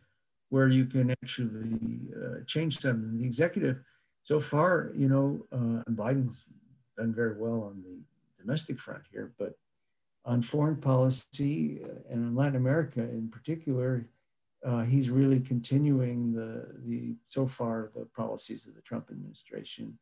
where 0.49 0.67
you 0.67 0.85
can 0.85 1.11
actually 1.11 2.01
uh, 2.13 2.43
change 2.45 2.79
something. 2.79 3.17
The 3.17 3.23
executive, 3.23 3.79
so 4.21 4.39
far, 4.39 4.91
you 4.93 5.07
know, 5.07 5.45
uh, 5.53 5.83
Biden's 5.91 6.45
done 6.97 7.13
very 7.13 7.37
well 7.37 7.63
on 7.63 7.81
the 7.83 7.99
domestic 8.39 8.79
front 8.79 9.03
here, 9.11 9.33
but 9.37 9.53
on 10.25 10.41
foreign 10.41 10.75
policy 10.75 11.81
uh, 11.83 11.87
and 12.09 12.23
in 12.23 12.35
Latin 12.35 12.55
America 12.55 13.01
in 13.01 13.29
particular, 13.29 14.07
uh, 14.63 14.83
he's 14.83 15.09
really 15.09 15.39
continuing 15.39 16.31
the, 16.31 16.67
the 16.85 17.15
so 17.25 17.47
far 17.47 17.91
the 17.95 18.05
policies 18.15 18.67
of 18.67 18.75
the 18.75 18.81
Trump 18.81 19.09
administration 19.09 19.97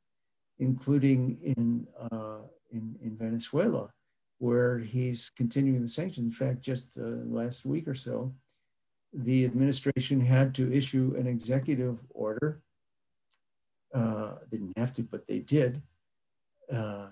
including 0.59 1.37
in, 1.41 1.87
uh, 2.11 2.39
in, 2.71 2.95
in, 3.01 3.17
Venezuela, 3.17 3.89
where 4.37 4.77
he's 4.77 5.29
continuing 5.29 5.81
the 5.81 5.87
sanctions. 5.87 6.25
In 6.25 6.31
fact, 6.31 6.61
just 6.61 6.97
uh, 6.97 7.03
last 7.25 7.65
week 7.65 7.87
or 7.87 7.95
so, 7.95 8.33
the 9.13 9.45
administration 9.45 10.19
had 10.19 10.53
to 10.55 10.71
issue 10.71 11.15
an 11.17 11.27
executive 11.27 12.01
order. 12.09 12.61
Uh, 13.93 14.33
didn't 14.51 14.77
have 14.77 14.93
to, 14.93 15.01
but 15.01 15.25
they 15.25 15.39
did. 15.39 15.81
Uh, 16.73 17.07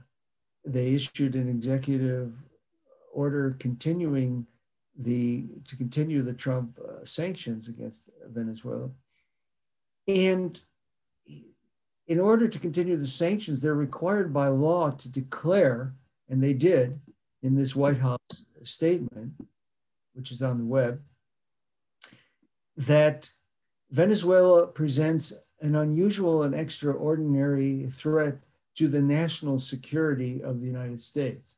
they 0.65 0.93
issued 0.93 1.35
an 1.35 1.49
executive 1.49 2.35
order 3.13 3.55
continuing 3.59 4.45
the 4.99 5.45
to 5.67 5.75
continue 5.75 6.21
the 6.21 6.33
Trump 6.33 6.77
uh, 6.79 7.05
sanctions 7.05 7.67
against 7.67 8.09
Venezuela, 8.27 8.89
and 10.07 10.61
in 12.07 12.19
order 12.19 12.47
to 12.47 12.59
continue 12.59 12.95
the 12.95 13.05
sanctions, 13.05 13.61
they're 13.61 13.75
required 13.75 14.33
by 14.33 14.47
law 14.47 14.89
to 14.89 15.11
declare, 15.11 15.93
and 16.29 16.41
they 16.41 16.53
did 16.53 16.99
in 17.43 17.55
this 17.55 17.75
White 17.75 17.97
House 17.97 18.17
statement, 18.63 19.33
which 20.13 20.31
is 20.31 20.41
on 20.41 20.57
the 20.57 20.65
web, 20.65 21.01
that 22.77 23.29
Venezuela 23.91 24.67
presents 24.67 25.33
an 25.61 25.75
unusual 25.75 26.43
and 26.43 26.55
extraordinary 26.55 27.87
threat 27.87 28.45
to 28.77 28.87
the 28.87 29.01
national 29.01 29.57
security 29.57 30.41
of 30.43 30.59
the 30.59 30.67
United 30.67 30.99
States, 30.99 31.57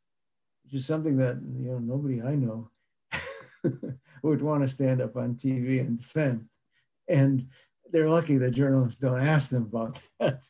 which 0.63 0.73
is 0.73 0.86
something 0.86 1.17
that 1.17 1.36
you 1.58 1.71
know 1.71 1.79
nobody 1.79 2.21
I 2.21 2.36
know 2.36 2.69
would 4.23 4.41
want 4.41 4.62
to 4.63 4.67
stand 4.67 5.01
up 5.01 5.15
on 5.15 5.36
TV 5.36 5.79
and 5.79 5.97
defend. 5.97 6.45
And 7.08 7.47
they're 7.91 8.10
lucky 8.10 8.38
that 8.38 8.51
journalists 8.51 9.01
don't 9.01 9.19
ask 9.19 9.49
them 9.49 9.63
about 9.63 9.99
that. 10.19 10.45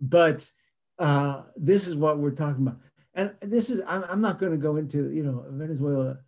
but 0.00 0.50
uh, 0.98 1.42
this 1.56 1.86
is 1.86 1.96
what 1.96 2.18
we're 2.18 2.30
talking 2.30 2.66
about. 2.66 2.78
And 3.14 3.34
this 3.40 3.70
is, 3.70 3.80
I'm, 3.86 4.20
not 4.20 4.38
going 4.38 4.52
to 4.52 4.58
go 4.58 4.76
into, 4.76 5.12
you 5.12 5.22
know, 5.22 5.44
Venezuela 5.50 6.18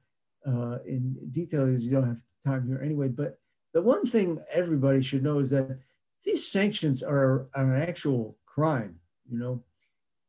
uh, 0.47 0.79
in 0.87 1.17
detail 1.33 1.67
because 1.67 1.85
you 1.85 1.91
don't 1.91 2.07
have 2.07 2.23
time 2.45 2.67
here 2.67 2.81
anyway. 2.83 3.09
But 3.09 3.39
the 3.75 3.83
one 3.83 4.07
thing 4.07 4.41
everybody 4.53 5.03
should 5.03 5.25
know 5.25 5.41
is 5.41 5.51
that 5.51 5.79
these 6.25 6.47
sanctions 6.47 7.03
are, 7.03 7.49
are 7.55 7.75
an 7.75 7.83
actual 7.83 8.37
crime, 8.47 9.01
you 9.31 9.39
know. 9.39 9.63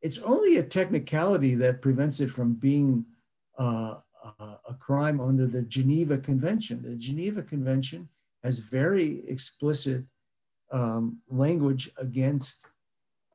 It's 0.00 0.18
only 0.18 0.58
a 0.58 0.62
technicality 0.62 1.54
that 1.56 1.82
prevents 1.82 2.20
it 2.20 2.30
from 2.30 2.54
being 2.54 3.04
uh, 3.58 3.96
a 4.40 4.74
crime 4.78 5.20
under 5.20 5.46
the 5.46 5.62
Geneva 5.62 6.18
Convention. 6.18 6.82
The 6.82 6.96
Geneva 6.96 7.42
Convention 7.42 8.08
has 8.44 8.58
very 8.58 9.26
explicit 9.28 10.04
um, 10.70 11.18
language 11.28 11.90
against, 11.96 12.68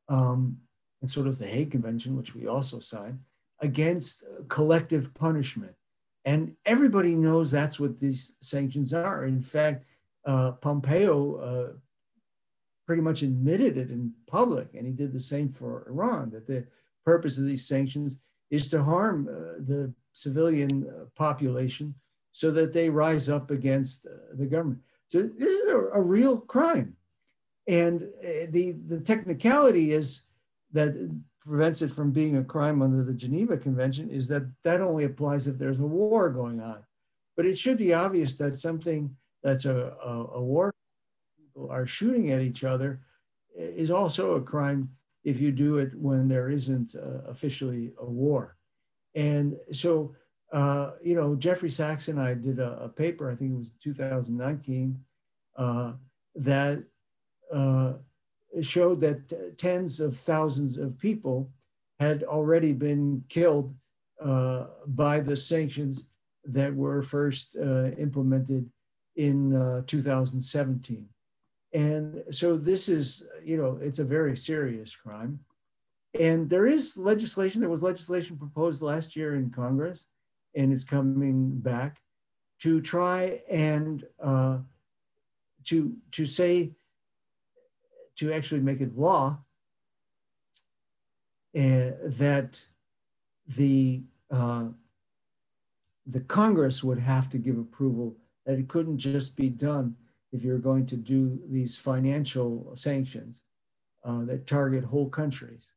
um, 0.07 0.57
and 1.01 1.09
so 1.09 1.23
does 1.23 1.39
the 1.39 1.47
Hague 1.47 1.71
Convention, 1.71 2.15
which 2.15 2.35
we 2.35 2.47
also 2.47 2.79
signed, 2.79 3.19
against 3.59 4.23
collective 4.47 5.13
punishment. 5.13 5.75
And 6.25 6.55
everybody 6.65 7.15
knows 7.15 7.51
that's 7.51 7.79
what 7.79 7.99
these 7.99 8.37
sanctions 8.39 8.93
are. 8.93 9.25
In 9.25 9.41
fact, 9.41 9.85
uh, 10.25 10.53
Pompeo 10.53 11.35
uh, 11.35 11.73
pretty 12.85 13.01
much 13.01 13.21
admitted 13.21 13.77
it 13.77 13.89
in 13.89 14.11
public, 14.27 14.73
and 14.73 14.85
he 14.85 14.93
did 14.93 15.13
the 15.13 15.19
same 15.19 15.49
for 15.49 15.85
Iran, 15.87 16.29
that 16.31 16.45
the 16.45 16.65
purpose 17.05 17.37
of 17.37 17.45
these 17.45 17.67
sanctions 17.67 18.17
is 18.51 18.69
to 18.69 18.83
harm 18.83 19.27
uh, 19.27 19.63
the 19.65 19.93
civilian 20.11 20.87
uh, 20.87 21.05
population 21.15 21.93
so 22.31 22.51
that 22.51 22.73
they 22.73 22.89
rise 22.89 23.29
up 23.29 23.51
against 23.51 24.05
uh, 24.05 24.11
the 24.33 24.45
government. 24.45 24.81
So 25.07 25.21
this 25.21 25.37
is 25.37 25.69
a, 25.69 25.77
a 25.93 26.01
real 26.01 26.39
crime. 26.39 26.95
And 27.67 28.03
uh, 28.03 28.47
the, 28.49 28.75
the 28.87 28.99
technicality 28.99 29.93
is 29.93 30.23
that 30.71 30.93
prevents 31.45 31.81
it 31.81 31.91
from 31.91 32.11
being 32.11 32.37
a 32.37 32.43
crime 32.43 32.81
under 32.81 33.03
the 33.03 33.13
Geneva 33.13 33.57
Convention 33.57 34.09
is 34.09 34.27
that 34.29 34.43
that 34.63 34.81
only 34.81 35.03
applies 35.03 35.47
if 35.47 35.57
there's 35.57 35.79
a 35.79 35.85
war 35.85 36.29
going 36.29 36.61
on. 36.61 36.79
But 37.35 37.45
it 37.45 37.57
should 37.57 37.77
be 37.77 37.93
obvious 37.93 38.35
that 38.37 38.55
something 38.55 39.15
that's 39.43 39.65
a, 39.65 39.93
a, 40.03 40.25
a 40.35 40.41
war, 40.41 40.73
are 41.69 41.85
shooting 41.85 42.31
at 42.31 42.41
each 42.41 42.63
other, 42.63 43.01
is 43.55 43.91
also 43.91 44.35
a 44.35 44.41
crime 44.41 44.89
if 45.23 45.39
you 45.39 45.51
do 45.51 45.77
it 45.77 45.91
when 45.95 46.27
there 46.27 46.49
isn't 46.49 46.95
uh, 46.95 47.29
officially 47.29 47.93
a 47.99 48.05
war. 48.05 48.57
And 49.15 49.57
so 49.71 50.15
uh, 50.53 50.91
you 51.01 51.15
know, 51.15 51.35
Jeffrey 51.35 51.69
Sachs 51.69 52.09
and 52.09 52.21
I 52.21 52.35
did 52.35 52.59
a, 52.59 52.83
a 52.83 52.87
paper, 52.87 53.29
I 53.29 53.35
think 53.35 53.53
it 53.53 53.57
was 53.57 53.71
2019, 53.81 54.97
uh, 55.57 55.93
that 56.35 56.83
uh, 57.51 57.93
showed 58.61 58.99
that 59.01 59.57
tens 59.57 59.99
of 59.99 60.15
thousands 60.15 60.77
of 60.77 60.97
people 60.99 61.49
had 61.99 62.23
already 62.23 62.71
been 62.71 63.23
killed 63.29 63.75
uh, 64.21 64.67
by 64.87 65.19
the 65.19 65.35
sanctions 65.35 66.05
that 66.45 66.73
were 66.73 67.01
first 67.01 67.57
uh, 67.57 67.89
implemented 67.97 68.69
in 69.15 69.83
2017. 69.87 71.09
And 71.73 72.23
so 72.29 72.55
this 72.55 72.87
is, 72.87 73.27
you 73.43 73.57
know, 73.57 73.77
it's 73.81 73.99
a 73.99 74.03
very 74.03 74.37
serious 74.37 74.95
crime. 74.95 75.39
And 76.19 76.47
there 76.47 76.67
is 76.67 76.97
legislation, 76.97 77.59
there 77.59 77.69
was 77.69 77.81
legislation 77.81 78.37
proposed 78.37 78.83
last 78.83 79.15
year 79.15 79.35
in 79.35 79.49
Congress 79.49 80.07
and 80.55 80.71
is 80.71 80.83
coming 80.83 81.57
back 81.59 81.99
to 82.59 82.79
try 82.79 83.41
and 83.49 84.03
uh, 84.21 84.59
to 85.65 85.95
to 86.11 86.25
say 86.25 86.71
to 88.15 88.31
actually 88.31 88.61
make 88.61 88.79
it 88.79 88.95
law 88.95 89.39
uh, 91.55 91.91
that 92.03 92.63
the 93.57 94.03
uh, 94.29 94.67
the 96.05 96.21
Congress 96.21 96.83
would 96.83 96.99
have 96.99 97.29
to 97.29 97.39
give 97.39 97.57
approval 97.57 98.15
that 98.45 98.59
it 98.59 98.67
couldn't 98.67 98.99
just 98.99 99.35
be 99.35 99.49
done 99.49 99.95
if 100.33 100.43
you're 100.43 100.57
going 100.57 100.85
to 100.87 100.97
do 100.97 101.39
these 101.47 101.77
financial 101.77 102.71
sanctions 102.75 103.43
uh, 104.03 104.25
that 104.25 104.47
target 104.47 104.83
whole 104.83 105.07
countries 105.07 105.73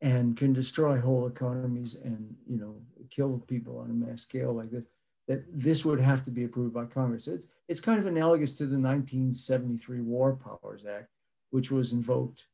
and 0.00 0.36
can 0.36 0.52
destroy 0.52 0.98
whole 0.98 1.26
economies 1.26 1.96
and 1.96 2.34
you 2.48 2.58
know 2.58 2.76
kill 3.10 3.38
people 3.40 3.78
on 3.78 3.90
a 3.90 3.92
mass 3.92 4.22
scale 4.22 4.54
like 4.54 4.70
this 4.70 4.86
that 5.28 5.44
this 5.52 5.84
would 5.84 6.00
have 6.00 6.22
to 6.22 6.30
be 6.30 6.44
approved 6.44 6.74
by 6.74 6.84
congress. 6.84 7.28
It's, 7.28 7.46
it's 7.68 7.80
kind 7.80 7.98
of 7.98 8.06
analogous 8.06 8.54
to 8.54 8.64
the 8.64 8.78
1973 8.78 10.00
war 10.00 10.36
powers 10.36 10.86
act 10.86 11.08
which 11.50 11.70
was 11.70 11.92
invoked 11.92 12.46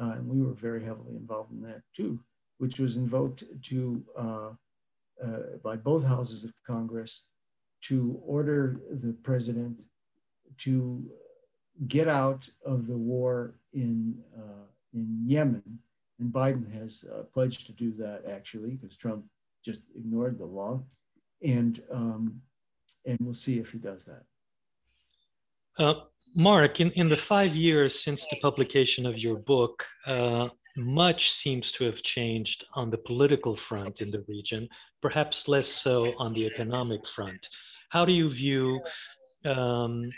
uh, 0.00 0.12
and 0.16 0.28
we 0.28 0.42
were 0.42 0.54
very 0.54 0.84
heavily 0.84 1.16
involved 1.16 1.52
in 1.52 1.62
that 1.62 1.82
too 1.96 2.20
which 2.58 2.78
was 2.78 2.96
invoked 2.96 3.42
to 3.62 4.04
uh, 4.16 4.50
uh, 5.24 5.56
by 5.62 5.76
both 5.76 6.06
houses 6.06 6.44
of 6.44 6.52
congress 6.66 7.26
to 7.82 8.18
order 8.24 8.80
the 8.90 9.12
president 9.22 9.82
to 10.58 11.04
get 11.88 12.08
out 12.08 12.48
of 12.64 12.86
the 12.86 12.96
war 12.96 13.54
in, 13.72 14.16
uh, 14.36 14.66
in 14.92 15.22
Yemen. 15.26 15.78
And 16.20 16.32
Biden 16.32 16.72
has 16.72 17.04
uh, 17.12 17.24
pledged 17.24 17.66
to 17.66 17.72
do 17.72 17.92
that 17.92 18.24
actually, 18.30 18.70
because 18.70 18.96
Trump 18.96 19.24
just 19.64 19.84
ignored 19.96 20.38
the 20.38 20.44
law. 20.44 20.82
And, 21.42 21.82
um, 21.90 22.40
and 23.04 23.18
we'll 23.20 23.34
see 23.34 23.58
if 23.58 23.72
he 23.72 23.78
does 23.78 24.04
that. 24.06 24.22
Uh, 25.78 25.94
Mark, 26.36 26.80
in, 26.80 26.90
in 26.92 27.08
the 27.08 27.16
five 27.16 27.54
years 27.54 28.02
since 28.02 28.26
the 28.28 28.38
publication 28.40 29.06
of 29.06 29.18
your 29.18 29.40
book, 29.40 29.84
uh, 30.06 30.48
much 30.76 31.32
seems 31.32 31.70
to 31.72 31.84
have 31.84 32.02
changed 32.02 32.64
on 32.74 32.90
the 32.90 32.98
political 32.98 33.54
front 33.54 34.00
in 34.00 34.10
the 34.10 34.24
region, 34.28 34.68
perhaps 35.00 35.48
less 35.48 35.68
so 35.68 36.12
on 36.18 36.32
the 36.32 36.46
economic 36.46 37.06
front. 37.06 37.48
How 37.90 38.04
do 38.04 38.12
you 38.12 38.28
view 38.28 38.80
um, 39.44 40.10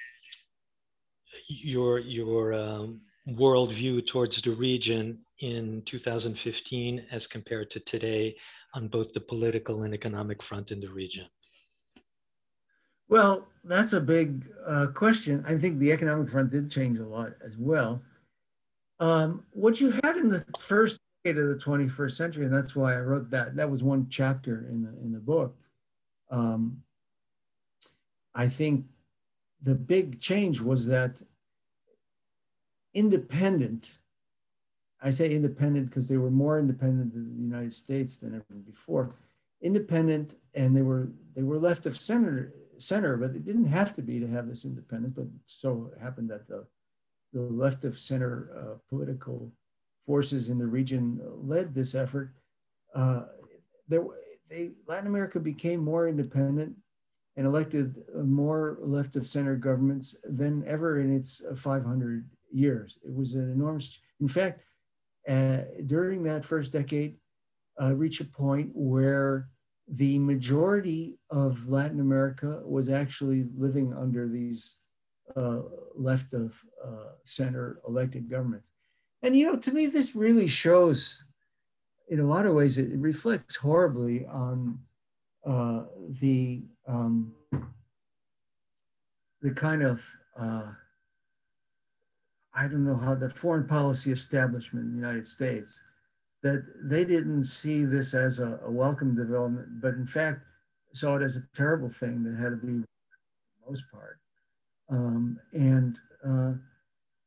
your 1.48 1.98
your 1.98 2.54
um, 2.54 3.00
worldview 3.28 4.06
towards 4.06 4.40
the 4.42 4.52
region 4.52 5.18
in 5.40 5.82
2015 5.86 7.06
as 7.10 7.26
compared 7.26 7.70
to 7.70 7.80
today 7.80 8.36
on 8.74 8.88
both 8.88 9.12
the 9.12 9.20
political 9.20 9.82
and 9.82 9.94
economic 9.94 10.42
front 10.42 10.70
in 10.70 10.80
the 10.80 10.88
region? 10.88 11.26
Well, 13.08 13.46
that's 13.64 13.92
a 13.92 14.00
big 14.00 14.44
uh, 14.66 14.88
question. 14.88 15.44
I 15.46 15.56
think 15.56 15.78
the 15.78 15.92
economic 15.92 16.28
front 16.28 16.50
did 16.50 16.70
change 16.70 16.98
a 16.98 17.06
lot 17.06 17.32
as 17.44 17.56
well. 17.56 18.02
Um, 18.98 19.44
what 19.52 19.80
you 19.80 19.92
had 20.02 20.16
in 20.16 20.28
the 20.28 20.44
first 20.58 21.00
decade 21.24 21.38
of 21.40 21.48
the 21.48 21.56
21st 21.56 22.12
century, 22.12 22.44
and 22.46 22.54
that's 22.54 22.74
why 22.74 22.94
I 22.94 23.00
wrote 23.00 23.30
that. 23.30 23.54
That 23.54 23.70
was 23.70 23.82
one 23.82 24.06
chapter 24.08 24.66
in 24.70 24.82
the 24.82 24.88
in 25.02 25.12
the 25.12 25.20
book. 25.20 25.54
Um, 26.30 26.82
I 28.34 28.48
think 28.48 28.86
the 29.62 29.74
big 29.74 30.20
change 30.20 30.60
was 30.60 30.86
that 30.86 31.22
independent. 32.96 33.98
I 35.02 35.10
say 35.10 35.30
independent 35.30 35.90
because 35.90 36.08
they 36.08 36.16
were 36.16 36.30
more 36.30 36.58
independent 36.58 37.12
than 37.12 37.36
the 37.36 37.42
United 37.42 37.72
States 37.72 38.16
than 38.16 38.34
ever 38.34 38.60
before. 38.66 39.14
Independent, 39.60 40.34
and 40.54 40.74
they 40.74 40.82
were 40.82 41.10
they 41.34 41.42
were 41.42 41.58
left 41.58 41.86
of 41.86 42.00
center 42.00 42.54
center, 42.78 43.16
but 43.16 43.32
they 43.32 43.38
didn't 43.38 43.66
have 43.66 43.92
to 43.94 44.02
be 44.02 44.18
to 44.18 44.26
have 44.26 44.48
this 44.48 44.64
independence. 44.64 45.12
But 45.12 45.26
so 45.44 45.92
happened 46.00 46.30
that 46.30 46.48
the 46.48 46.66
the 47.32 47.42
left 47.42 47.84
of 47.84 47.98
center 47.98 48.50
uh, 48.56 48.78
political 48.88 49.52
forces 50.06 50.48
in 50.50 50.56
the 50.56 50.66
region 50.66 51.20
led 51.42 51.74
this 51.74 51.94
effort. 51.94 52.32
Uh, 52.94 53.24
there, 53.88 54.04
they, 54.48 54.70
Latin 54.86 55.08
America 55.08 55.38
became 55.38 55.80
more 55.80 56.08
independent 56.08 56.74
and 57.36 57.46
elected 57.46 58.02
more 58.14 58.78
left 58.80 59.16
of 59.16 59.26
center 59.26 59.56
governments 59.56 60.16
than 60.24 60.64
ever 60.66 61.00
in 61.00 61.12
its 61.12 61.44
500 61.56 62.24
years. 62.52 62.98
It 63.04 63.14
was 63.14 63.34
an 63.34 63.50
enormous, 63.50 64.00
in 64.20 64.28
fact, 64.28 64.64
uh, 65.28 65.62
during 65.86 66.22
that 66.24 66.44
first 66.44 66.72
decade, 66.72 67.16
uh, 67.80 67.94
reached 67.94 68.20
a 68.20 68.24
point 68.24 68.70
where 68.74 69.48
the 69.88 70.18
majority 70.18 71.18
of 71.30 71.68
Latin 71.68 72.00
America 72.00 72.60
was 72.64 72.90
actually 72.90 73.48
living 73.56 73.94
under 73.94 74.28
these 74.28 74.78
uh, 75.36 75.60
left 75.94 76.34
of 76.34 76.60
uh, 76.84 77.10
center 77.24 77.80
elected 77.86 78.28
governments. 78.28 78.70
And, 79.22 79.36
you 79.36 79.46
know, 79.46 79.58
to 79.58 79.72
me, 79.72 79.86
this 79.86 80.14
really 80.14 80.46
shows, 80.46 81.24
in 82.08 82.20
a 82.20 82.26
lot 82.26 82.46
of 82.46 82.54
ways, 82.54 82.78
it, 82.78 82.96
reflects 82.98 83.56
horribly 83.56 84.26
on 84.26 84.78
uh, 85.44 85.84
the, 86.20 86.62
um, 86.86 87.32
the 89.42 89.52
kind 89.52 89.82
of 89.82 90.04
uh, 90.38 90.72
I 92.56 92.62
don't 92.68 92.84
know 92.84 92.96
how 92.96 93.14
the 93.14 93.28
foreign 93.28 93.66
policy 93.66 94.10
establishment 94.10 94.86
in 94.86 94.92
the 94.92 94.98
United 94.98 95.26
States, 95.26 95.84
that 96.42 96.64
they 96.82 97.04
didn't 97.04 97.44
see 97.44 97.84
this 97.84 98.14
as 98.14 98.38
a, 98.38 98.58
a 98.64 98.70
welcome 98.70 99.14
development, 99.14 99.80
but 99.80 99.94
in 99.94 100.06
fact 100.06 100.40
saw 100.96 101.16
it 101.16 101.22
as 101.22 101.36
a 101.36 101.42
terrible 101.54 101.90
thing 101.90 102.22
that 102.24 102.40
had 102.40 102.50
to 102.50 102.56
be 102.56 102.82
for 102.82 103.70
most 103.70 103.84
part. 103.92 104.18
Um, 104.88 105.38
and 105.52 105.98
uh, 106.26 106.52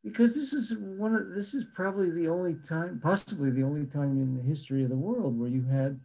because 0.04 0.34
this 0.34 0.54
is 0.54 0.78
one 0.78 1.13
of 1.13 1.30
this 1.30 1.54
is 1.54 1.65
probably 1.74 2.10
the 2.10 2.28
only 2.28 2.56
time, 2.56 3.00
possibly 3.02 3.52
the 3.52 3.63
only 3.63 3.86
time 3.86 4.18
in 4.22 4.36
the 4.36 4.42
history 4.42 4.84
of 4.84 4.89
the 4.89 4.96
world 4.96 5.38
where 5.38 5.50
you 5.50 5.63
had 5.63 6.00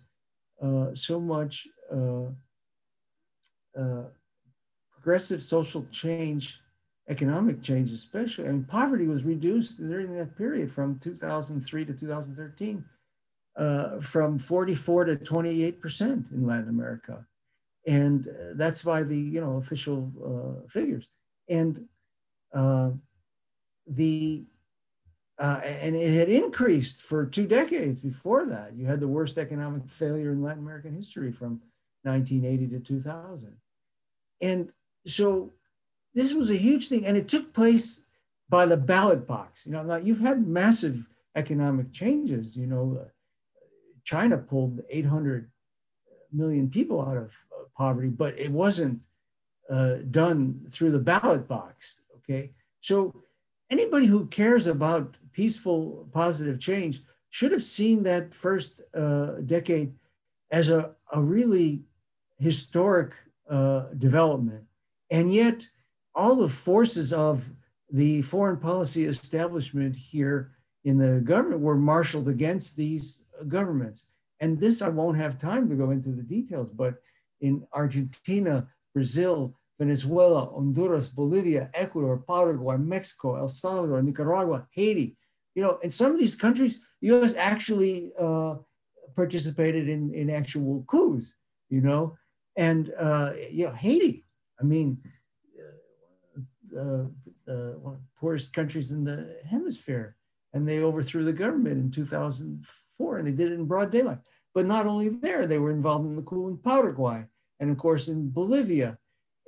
uh, 0.63 0.95
so 0.95 1.21
much 1.21 1.67
uh, 1.91 2.27
uh 3.79 4.05
progressive 4.93 5.43
social 5.43 5.87
change 5.91 6.61
economic 7.09 7.61
change, 7.63 7.93
especially. 7.93 8.49
I 8.49 8.53
mean, 8.53 8.65
poverty 8.65 9.07
was 9.07 9.25
reduced 9.25 9.79
during 9.79 10.13
that 10.17 10.37
period 10.37 10.71
from 10.73 10.99
2003 10.99 11.85
to 11.85 11.93
2013 11.93 12.85
uh, 13.57 14.01
from 14.01 14.39
44 14.39 15.05
to 15.07 15.17
28 15.17 15.81
percent 15.81 16.31
in 16.33 16.47
Latin 16.47 16.69
America, 16.69 17.27
and 17.87 18.27
uh, 18.27 18.55
that's 18.55 18.83
by 18.83 19.03
the 19.03 19.17
you 19.17 19.41
know 19.41 19.57
official 19.57 20.13
uh, 20.25 20.69
figures. 20.69 21.09
And 21.49 21.87
uh, 22.53 22.91
the 23.87 24.45
uh, 25.39 25.61
and 25.63 25.95
it 25.95 26.15
had 26.15 26.29
increased 26.29 27.03
for 27.03 27.27
two 27.27 27.47
decades 27.47 28.01
before 28.01 28.47
that. 28.47 28.75
You 28.75 28.87
had 28.87 29.01
the 29.01 29.09
worst 29.09 29.37
economic 29.39 29.89
failure 29.89 30.33
in 30.33 30.43
Latin 30.43 30.63
American 30.63 30.95
history 30.95 31.31
from 31.33 31.61
1980 32.03 32.69
to 32.77 32.81
2000, 32.81 33.57
and 34.41 34.73
so 35.07 35.53
this 36.15 36.33
was 36.33 36.51
a 36.51 36.57
huge 36.57 36.89
thing, 36.89 37.07
and 37.07 37.17
it 37.17 37.29
took 37.29 37.53
place 37.53 38.05
by 38.49 38.67
the 38.67 38.77
ballot 38.77 39.27
box. 39.27 39.67
You 39.67 39.73
know, 39.73 39.83
now 39.83 39.97
you've 39.97 40.21
had 40.21 40.47
massive 40.47 41.09
economic 41.35 41.93
changes. 41.93 42.57
You 42.57 42.67
know, 42.67 43.07
China 44.05 44.39
pulled 44.39 44.81
800 44.89 45.51
million 46.33 46.69
people 46.69 47.01
out 47.01 47.17
of 47.17 47.35
poverty, 47.77 48.11
but 48.11 48.39
it 48.39 48.51
wasn't 48.51 49.07
uh, 49.71 49.97
done 50.11 50.61
through 50.69 50.93
the 50.93 50.99
ballot 50.99 51.49
box. 51.49 52.03
Okay, 52.19 52.51
so 52.81 53.15
anybody 53.71 54.07
who 54.07 54.27
cares 54.27 54.67
about 54.67 55.19
peaceful, 55.33 56.09
positive 56.13 56.61
change 56.61 57.03
should 57.31 57.53
have 57.53 57.65
seen 57.65 58.03
that 58.05 58.33
first 58.33 58.83
uh, 58.95 59.33
decade 59.47 59.93
as 60.51 60.69
a, 60.69 60.93
a 61.13 61.21
really 61.21 61.83
historic 62.39 63.13
uh, 63.51 63.87
development. 63.99 64.65
And 65.11 65.33
yet, 65.33 65.69
all 66.15 66.35
the 66.37 66.49
forces 66.49 67.13
of 67.13 67.49
the 67.91 68.23
foreign 68.23 68.57
policy 68.57 69.05
establishment 69.05 69.95
here 69.95 70.53
in 70.85 70.99
the 70.99 71.21
government 71.21 71.61
were 71.61 71.77
marshaled 71.77 72.29
against 72.29 72.77
these 72.77 73.25
governments. 73.49 74.07
And 74.41 74.61
this, 74.61 74.83
I 74.83 74.89
won't 74.89 75.17
have 75.17 75.39
time 75.39 75.69
to 75.69 75.75
go 75.75 75.91
into 75.91 76.11
the 76.11 76.23
details, 76.23 76.71
but 76.71 76.97
in 77.41 77.67
Argentina, 77.73 78.67
Brazil, 78.93 79.55
Venezuela, 79.79 80.47
Honduras, 80.47 81.09
Bolivia, 81.09 81.71
Ecuador, 81.75 82.19
Paraguay, 82.19 82.77
Mexico, 82.77 83.37
El 83.37 83.49
Salvador, 83.49 84.03
Nicaragua, 84.03 84.67
Haiti, 84.73 85.17
you 85.55 85.63
know, 85.63 85.79
in 85.83 85.91
some 85.91 86.13
of 86.13 86.19
these 86.19 86.37
countries, 86.37 86.81
the 87.01 87.09
US 87.09 87.35
actually 87.37 88.11
uh, 88.19 88.57
participated 89.15 89.89
in, 89.89 90.13
in 90.15 90.31
actual 90.31 90.85
coups, 90.89 91.35
you 91.71 91.81
know, 91.81 92.17
and 92.57 92.93
uh, 92.99 93.33
yeah, 93.51 93.75
Haiti, 93.75 94.25
I 94.61 94.65
mean, 94.65 94.99
uh, 96.77 97.07
uh, 97.51 97.73
one 97.79 97.95
of 97.95 98.01
the 98.01 98.19
poorest 98.19 98.53
countries 98.53 98.93
in 98.93 99.05
the 99.05 99.37
hemisphere. 99.49 100.17
And 100.53 100.69
they 100.69 100.81
overthrew 100.81 101.25
the 101.25 101.33
government 101.33 101.79
in 101.79 101.91
2004, 101.91 103.17
and 103.17 103.27
they 103.27 103.33
did 103.33 103.51
it 103.51 103.55
in 103.55 103.67
broad 103.67 103.91
daylight. 103.91 104.19
But 104.55 104.67
not 104.67 104.87
only 104.87 105.09
there, 105.09 105.47
they 105.47 105.59
were 105.59 105.73
involved 105.73 106.07
in 106.07 106.15
the 106.15 106.23
coup 106.23 106.49
in 106.49 106.59
Paraguay, 106.59 107.25
and 107.59 107.71
of 107.71 107.77
course 107.77 108.09
in 108.09 108.31
Bolivia 108.31 108.99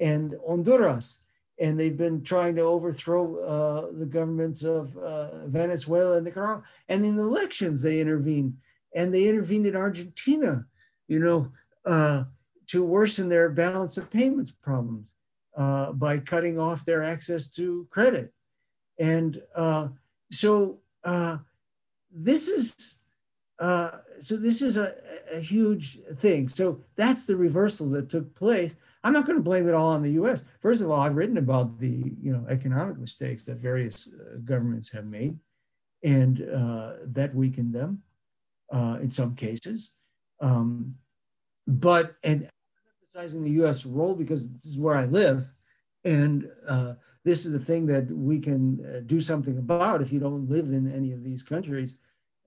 and 0.00 0.34
Honduras. 0.46 1.26
and 1.58 1.78
they've 1.78 1.96
been 1.96 2.22
trying 2.22 2.54
to 2.56 2.62
overthrow 2.62 3.36
uh, 3.38 3.98
the 3.98 4.04
governments 4.04 4.62
of 4.62 4.94
uh, 4.96 5.46
Venezuela 5.46 6.16
and 6.16 6.26
Nicaragua. 6.26 6.62
And 6.88 7.04
in 7.04 7.16
elections, 7.18 7.82
they 7.82 8.00
intervened, 8.00 8.54
and 8.94 9.14
they 9.14 9.28
intervened 9.28 9.66
in 9.66 9.76
Argentina, 9.76 10.66
you 11.08 11.20
know, 11.20 11.52
uh, 11.86 12.24
to 12.66 12.84
worsen 12.84 13.28
their 13.28 13.48
balance 13.48 13.96
of 13.96 14.10
payments 14.10 14.50
problems 14.50 15.14
uh, 15.56 15.92
by 15.92 16.18
cutting 16.18 16.58
off 16.58 16.84
their 16.84 17.02
access 17.02 17.48
to 17.50 17.86
credit. 17.90 18.32
And 18.98 19.42
uh, 19.54 19.88
so 20.30 20.78
uh, 21.04 21.38
this 22.10 22.48
is 22.48 22.98
so 24.18 24.36
this 24.36 24.60
is 24.60 24.76
a, 24.76 24.94
a 25.32 25.40
huge 25.40 25.98
thing. 26.16 26.46
So 26.46 26.80
that's 26.96 27.26
the 27.26 27.36
reversal 27.36 27.88
that 27.90 28.10
took 28.10 28.34
place 28.34 28.76
I'm 29.06 29.12
not 29.12 29.24
going 29.24 29.38
to 29.38 29.42
blame 29.42 29.68
it 29.68 29.74
all 29.74 29.92
on 29.92 30.02
the 30.02 30.10
U.S. 30.12 30.42
First 30.58 30.82
of 30.82 30.90
all, 30.90 31.00
I've 31.00 31.14
written 31.14 31.38
about 31.38 31.78
the 31.78 32.12
you 32.20 32.32
know 32.32 32.44
economic 32.48 32.98
mistakes 32.98 33.44
that 33.44 33.56
various 33.56 34.08
uh, 34.08 34.38
governments 34.44 34.90
have 34.90 35.06
made, 35.06 35.38
and 36.02 36.42
uh, 36.42 36.94
that 37.04 37.32
weakened 37.32 37.72
them 37.72 38.02
uh, 38.72 38.98
in 39.00 39.08
some 39.08 39.36
cases. 39.36 39.92
Um, 40.40 40.96
but 41.68 42.16
and 42.24 42.50
emphasizing 43.06 43.44
the 43.44 43.50
U.S. 43.62 43.86
role 43.86 44.14
because 44.14 44.48
this 44.52 44.66
is 44.66 44.78
where 44.78 44.96
I 44.96 45.04
live, 45.04 45.48
and 46.04 46.48
uh, 46.68 46.94
this 47.24 47.46
is 47.46 47.52
the 47.52 47.58
thing 47.58 47.86
that 47.86 48.10
we 48.10 48.40
can 48.40 48.84
uh, 48.84 49.00
do 49.06 49.20
something 49.20 49.58
about. 49.58 50.02
If 50.02 50.12
you 50.12 50.18
don't 50.18 50.48
live 50.48 50.66
in 50.66 50.92
any 50.92 51.12
of 51.12 51.22
these 51.22 51.42
countries, 51.42 51.96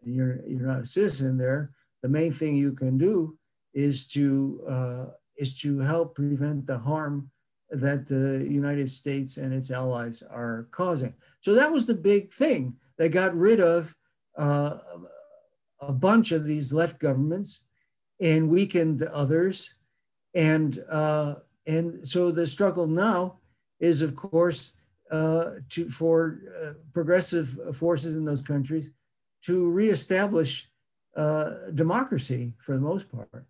and 0.04 0.14
you're 0.14 0.42
you're 0.46 0.68
not 0.68 0.82
a 0.82 0.86
citizen 0.86 1.38
there, 1.38 1.72
the 2.02 2.10
main 2.10 2.34
thing 2.34 2.56
you 2.56 2.74
can 2.74 2.98
do 2.98 3.38
is 3.74 4.08
to 4.10 4.62
uh, 4.68 5.06
is 5.38 5.58
to 5.60 5.80
help 5.80 6.16
prevent 6.16 6.66
the 6.66 6.78
harm 6.78 7.32
that 7.70 8.08
the 8.08 8.46
United 8.50 8.90
States 8.90 9.38
and 9.38 9.54
its 9.54 9.72
allies 9.72 10.24
are 10.24 10.68
causing. 10.72 11.14
So 11.42 11.54
that 11.54 11.72
was 11.72 11.86
the 11.86 11.96
big 11.96 12.34
thing. 12.34 12.76
They 12.98 13.10
got 13.10 13.34
rid 13.36 13.62
of 13.62 13.96
uh, 14.38 14.80
a 15.80 15.94
bunch 15.94 16.32
of 16.32 16.44
these 16.44 16.74
left 16.74 17.00
governments 17.00 17.68
and 18.20 18.50
weakened 18.50 19.04
others. 19.04 19.76
And, 20.34 20.84
uh, 20.90 21.36
and 21.66 22.08
so 22.08 22.32
the 22.32 22.46
struggle 22.48 22.88
now 22.88 23.38
is, 23.80 24.02
of 24.02 24.16
course, 24.16 24.74
uh, 25.12 25.56
to, 25.70 25.90
for 25.90 26.40
uh, 26.64 26.74
progressive 26.94 27.76
forces 27.76 28.16
in 28.16 28.26
those 28.26 28.42
countries 28.42 28.92
to 29.44 29.70
reestablish 29.70 30.70
uh, 31.16 31.72
democracy 31.74 32.54
for 32.60 32.76
the 32.76 32.82
most 32.82 33.12
part. 33.12 33.46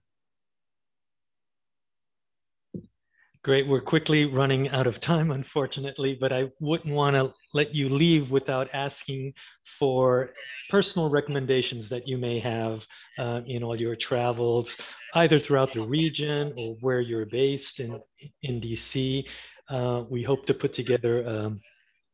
Great. 3.42 3.70
We're 3.70 3.80
quickly 3.80 4.26
running 4.26 4.68
out 4.68 4.86
of 4.86 5.00
time, 5.00 5.32
unfortunately, 5.32 6.18
but 6.20 6.34
I 6.34 6.50
wouldn't 6.60 6.94
want 6.94 7.16
to 7.16 7.34
let 7.54 7.74
you 7.74 7.88
leave 7.88 8.32
without 8.32 8.68
asking 8.74 9.34
for 9.64 10.32
personal 10.70 11.10
recommendations 11.10 11.88
that 11.88 12.06
you 12.06 12.18
may 12.18 12.40
have 12.40 12.86
uh, 13.18 13.40
in 13.48 13.64
all 13.64 13.80
your 13.80 13.96
travels, 13.96 14.76
either 15.16 15.40
throughout 15.40 15.72
the 15.72 15.88
region 15.88 16.54
or 16.58 16.76
where 16.82 17.00
you're 17.00 17.28
based 17.28 17.80
in, 17.80 17.98
in 18.44 18.60
DC. 18.60 19.26
Uh, 19.70 20.04
we 20.10 20.22
hope 20.22 20.46
to 20.46 20.54
put 20.54 20.74
together 20.74 21.26
um, 21.26 21.62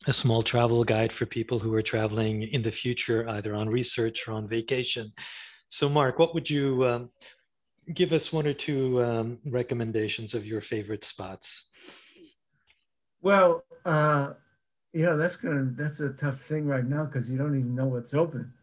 a 0.06 0.14
small 0.14 0.44
travel 0.44 0.84
guide 0.84 1.12
for 1.12 1.26
people 1.26 1.58
who 1.58 1.74
are 1.74 1.82
traveling 1.82 2.44
in 2.44 2.62
the 2.62 2.72
future, 2.72 3.28
either 3.30 3.56
on 3.56 3.68
research 3.68 4.28
or 4.28 4.34
on 4.34 4.48
vacation. 4.48 5.12
So, 5.70 5.90
Mark, 5.90 6.20
what 6.20 6.36
would 6.36 6.48
you 6.48 6.86
um, 6.86 7.10
give 7.94 8.14
us 8.14 8.34
one 8.34 8.48
or 8.48 8.54
two 8.54 9.04
um, 9.04 9.38
recommendations 9.46 10.34
of 10.34 10.46
your 10.46 10.62
favorite 10.62 11.04
spots. 11.04 11.70
Well, 13.22 13.64
uh, 13.86 14.34
yeah, 14.94 15.14
that's 15.14 15.36
gonna 15.36 15.72
that's 15.76 16.00
a 16.00 16.14
tough 16.14 16.40
thing 16.40 16.66
right 16.66 16.86
now 16.86 17.06
because 17.06 17.30
you 17.30 17.38
don't 17.38 17.58
even 17.58 17.76
know 17.76 17.88
what's 17.88 18.14
open. 18.14 18.54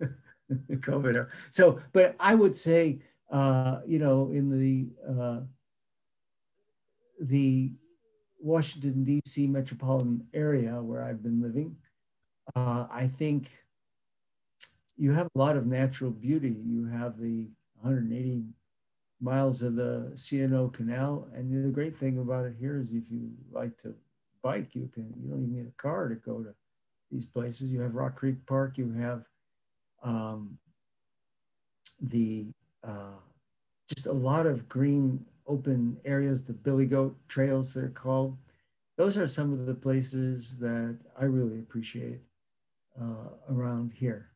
COVID. 0.52 1.28
So, 1.50 1.80
but 1.92 2.16
I 2.20 2.34
would 2.34 2.54
say, 2.54 3.00
uh, 3.30 3.80
you 3.86 3.98
know, 3.98 4.30
in 4.30 4.48
the 4.50 4.88
uh, 5.08 5.40
the 7.20 7.72
Washington 8.38 9.04
D.C. 9.04 9.46
metropolitan 9.46 10.26
area 10.32 10.82
where 10.82 11.02
I've 11.02 11.22
been 11.22 11.42
living, 11.42 11.76
uh, 12.56 12.86
I 12.90 13.06
think 13.06 13.50
you 14.96 15.12
have 15.12 15.28
a 15.34 15.38
lot 15.38 15.56
of 15.56 15.66
natural 15.66 16.10
beauty. 16.10 16.56
You 16.64 16.86
have 16.86 17.18
the 17.18 17.48
180 17.80 18.44
miles 19.20 19.62
of 19.62 19.76
the 19.76 20.12
C&O 20.14 20.68
Canal. 20.68 21.28
And 21.34 21.64
the 21.64 21.70
great 21.70 21.96
thing 21.96 22.18
about 22.18 22.46
it 22.46 22.54
here 22.58 22.78
is 22.78 22.92
if 22.92 23.10
you 23.10 23.30
like 23.52 23.76
to 23.78 23.94
bike, 24.42 24.74
you 24.74 24.90
can, 24.92 25.12
you 25.22 25.30
don't 25.30 25.42
even 25.42 25.54
need 25.54 25.66
a 25.66 25.82
car 25.82 26.08
to 26.08 26.14
go 26.14 26.42
to 26.42 26.54
these 27.10 27.26
places. 27.26 27.72
You 27.72 27.80
have 27.80 27.94
Rock 27.94 28.16
Creek 28.16 28.44
Park, 28.46 28.78
you 28.78 28.92
have 28.92 29.28
um, 30.02 30.58
the, 32.00 32.46
uh, 32.82 33.18
just 33.88 34.06
a 34.06 34.12
lot 34.12 34.46
of 34.46 34.68
green 34.68 35.24
open 35.46 35.98
areas, 36.04 36.44
the 36.44 36.52
Billy 36.52 36.86
Goat 36.86 37.16
trails 37.28 37.74
they're 37.74 37.88
called. 37.88 38.36
Those 38.96 39.18
are 39.18 39.26
some 39.26 39.52
of 39.52 39.66
the 39.66 39.74
places 39.74 40.58
that 40.58 40.96
I 41.18 41.24
really 41.24 41.58
appreciate 41.58 42.20
uh, 43.00 43.30
around 43.50 43.92
here. 43.92 44.30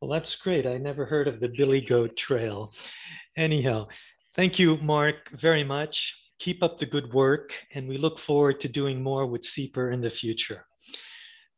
Well, 0.00 0.10
that's 0.10 0.34
great. 0.36 0.66
I 0.66 0.78
never 0.78 1.04
heard 1.04 1.28
of 1.28 1.40
the 1.40 1.50
Billy 1.50 1.82
Goat 1.82 2.16
Trail. 2.16 2.72
Anyhow, 3.36 3.88
thank 4.34 4.58
you, 4.58 4.78
Mark, 4.78 5.30
very 5.38 5.62
much. 5.62 6.16
Keep 6.38 6.62
up 6.62 6.78
the 6.78 6.86
good 6.86 7.12
work, 7.12 7.52
and 7.74 7.86
we 7.86 7.98
look 7.98 8.18
forward 8.18 8.62
to 8.62 8.68
doing 8.68 9.02
more 9.02 9.26
with 9.26 9.42
CEPR 9.42 9.92
in 9.92 10.00
the 10.00 10.08
future. 10.08 10.64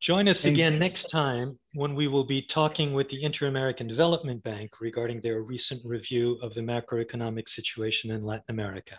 Join 0.00 0.26
us 0.26 0.44
again 0.44 0.80
next 0.80 1.04
time 1.10 1.56
when 1.74 1.94
we 1.94 2.08
will 2.08 2.24
be 2.24 2.42
talking 2.42 2.92
with 2.92 3.08
the 3.08 3.22
Inter-American 3.22 3.86
Development 3.86 4.42
Bank 4.42 4.80
regarding 4.80 5.20
their 5.20 5.42
recent 5.42 5.80
review 5.84 6.40
of 6.42 6.52
the 6.54 6.62
macroeconomic 6.62 7.48
situation 7.48 8.10
in 8.10 8.24
Latin 8.24 8.46
America. 8.48 8.96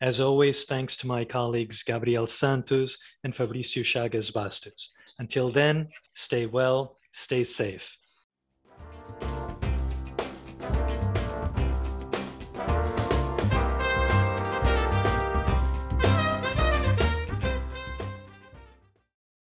As 0.00 0.20
always, 0.20 0.62
thanks 0.62 0.96
to 0.98 1.08
my 1.08 1.24
colleagues 1.24 1.82
Gabriel 1.82 2.28
Santos 2.28 2.96
and 3.24 3.34
Fabricio 3.34 3.82
Chagas 3.82 4.30
Bastos. 4.30 4.90
Until 5.18 5.50
then, 5.50 5.88
stay 6.14 6.46
well, 6.46 6.98
stay 7.10 7.42
safe. 7.42 7.98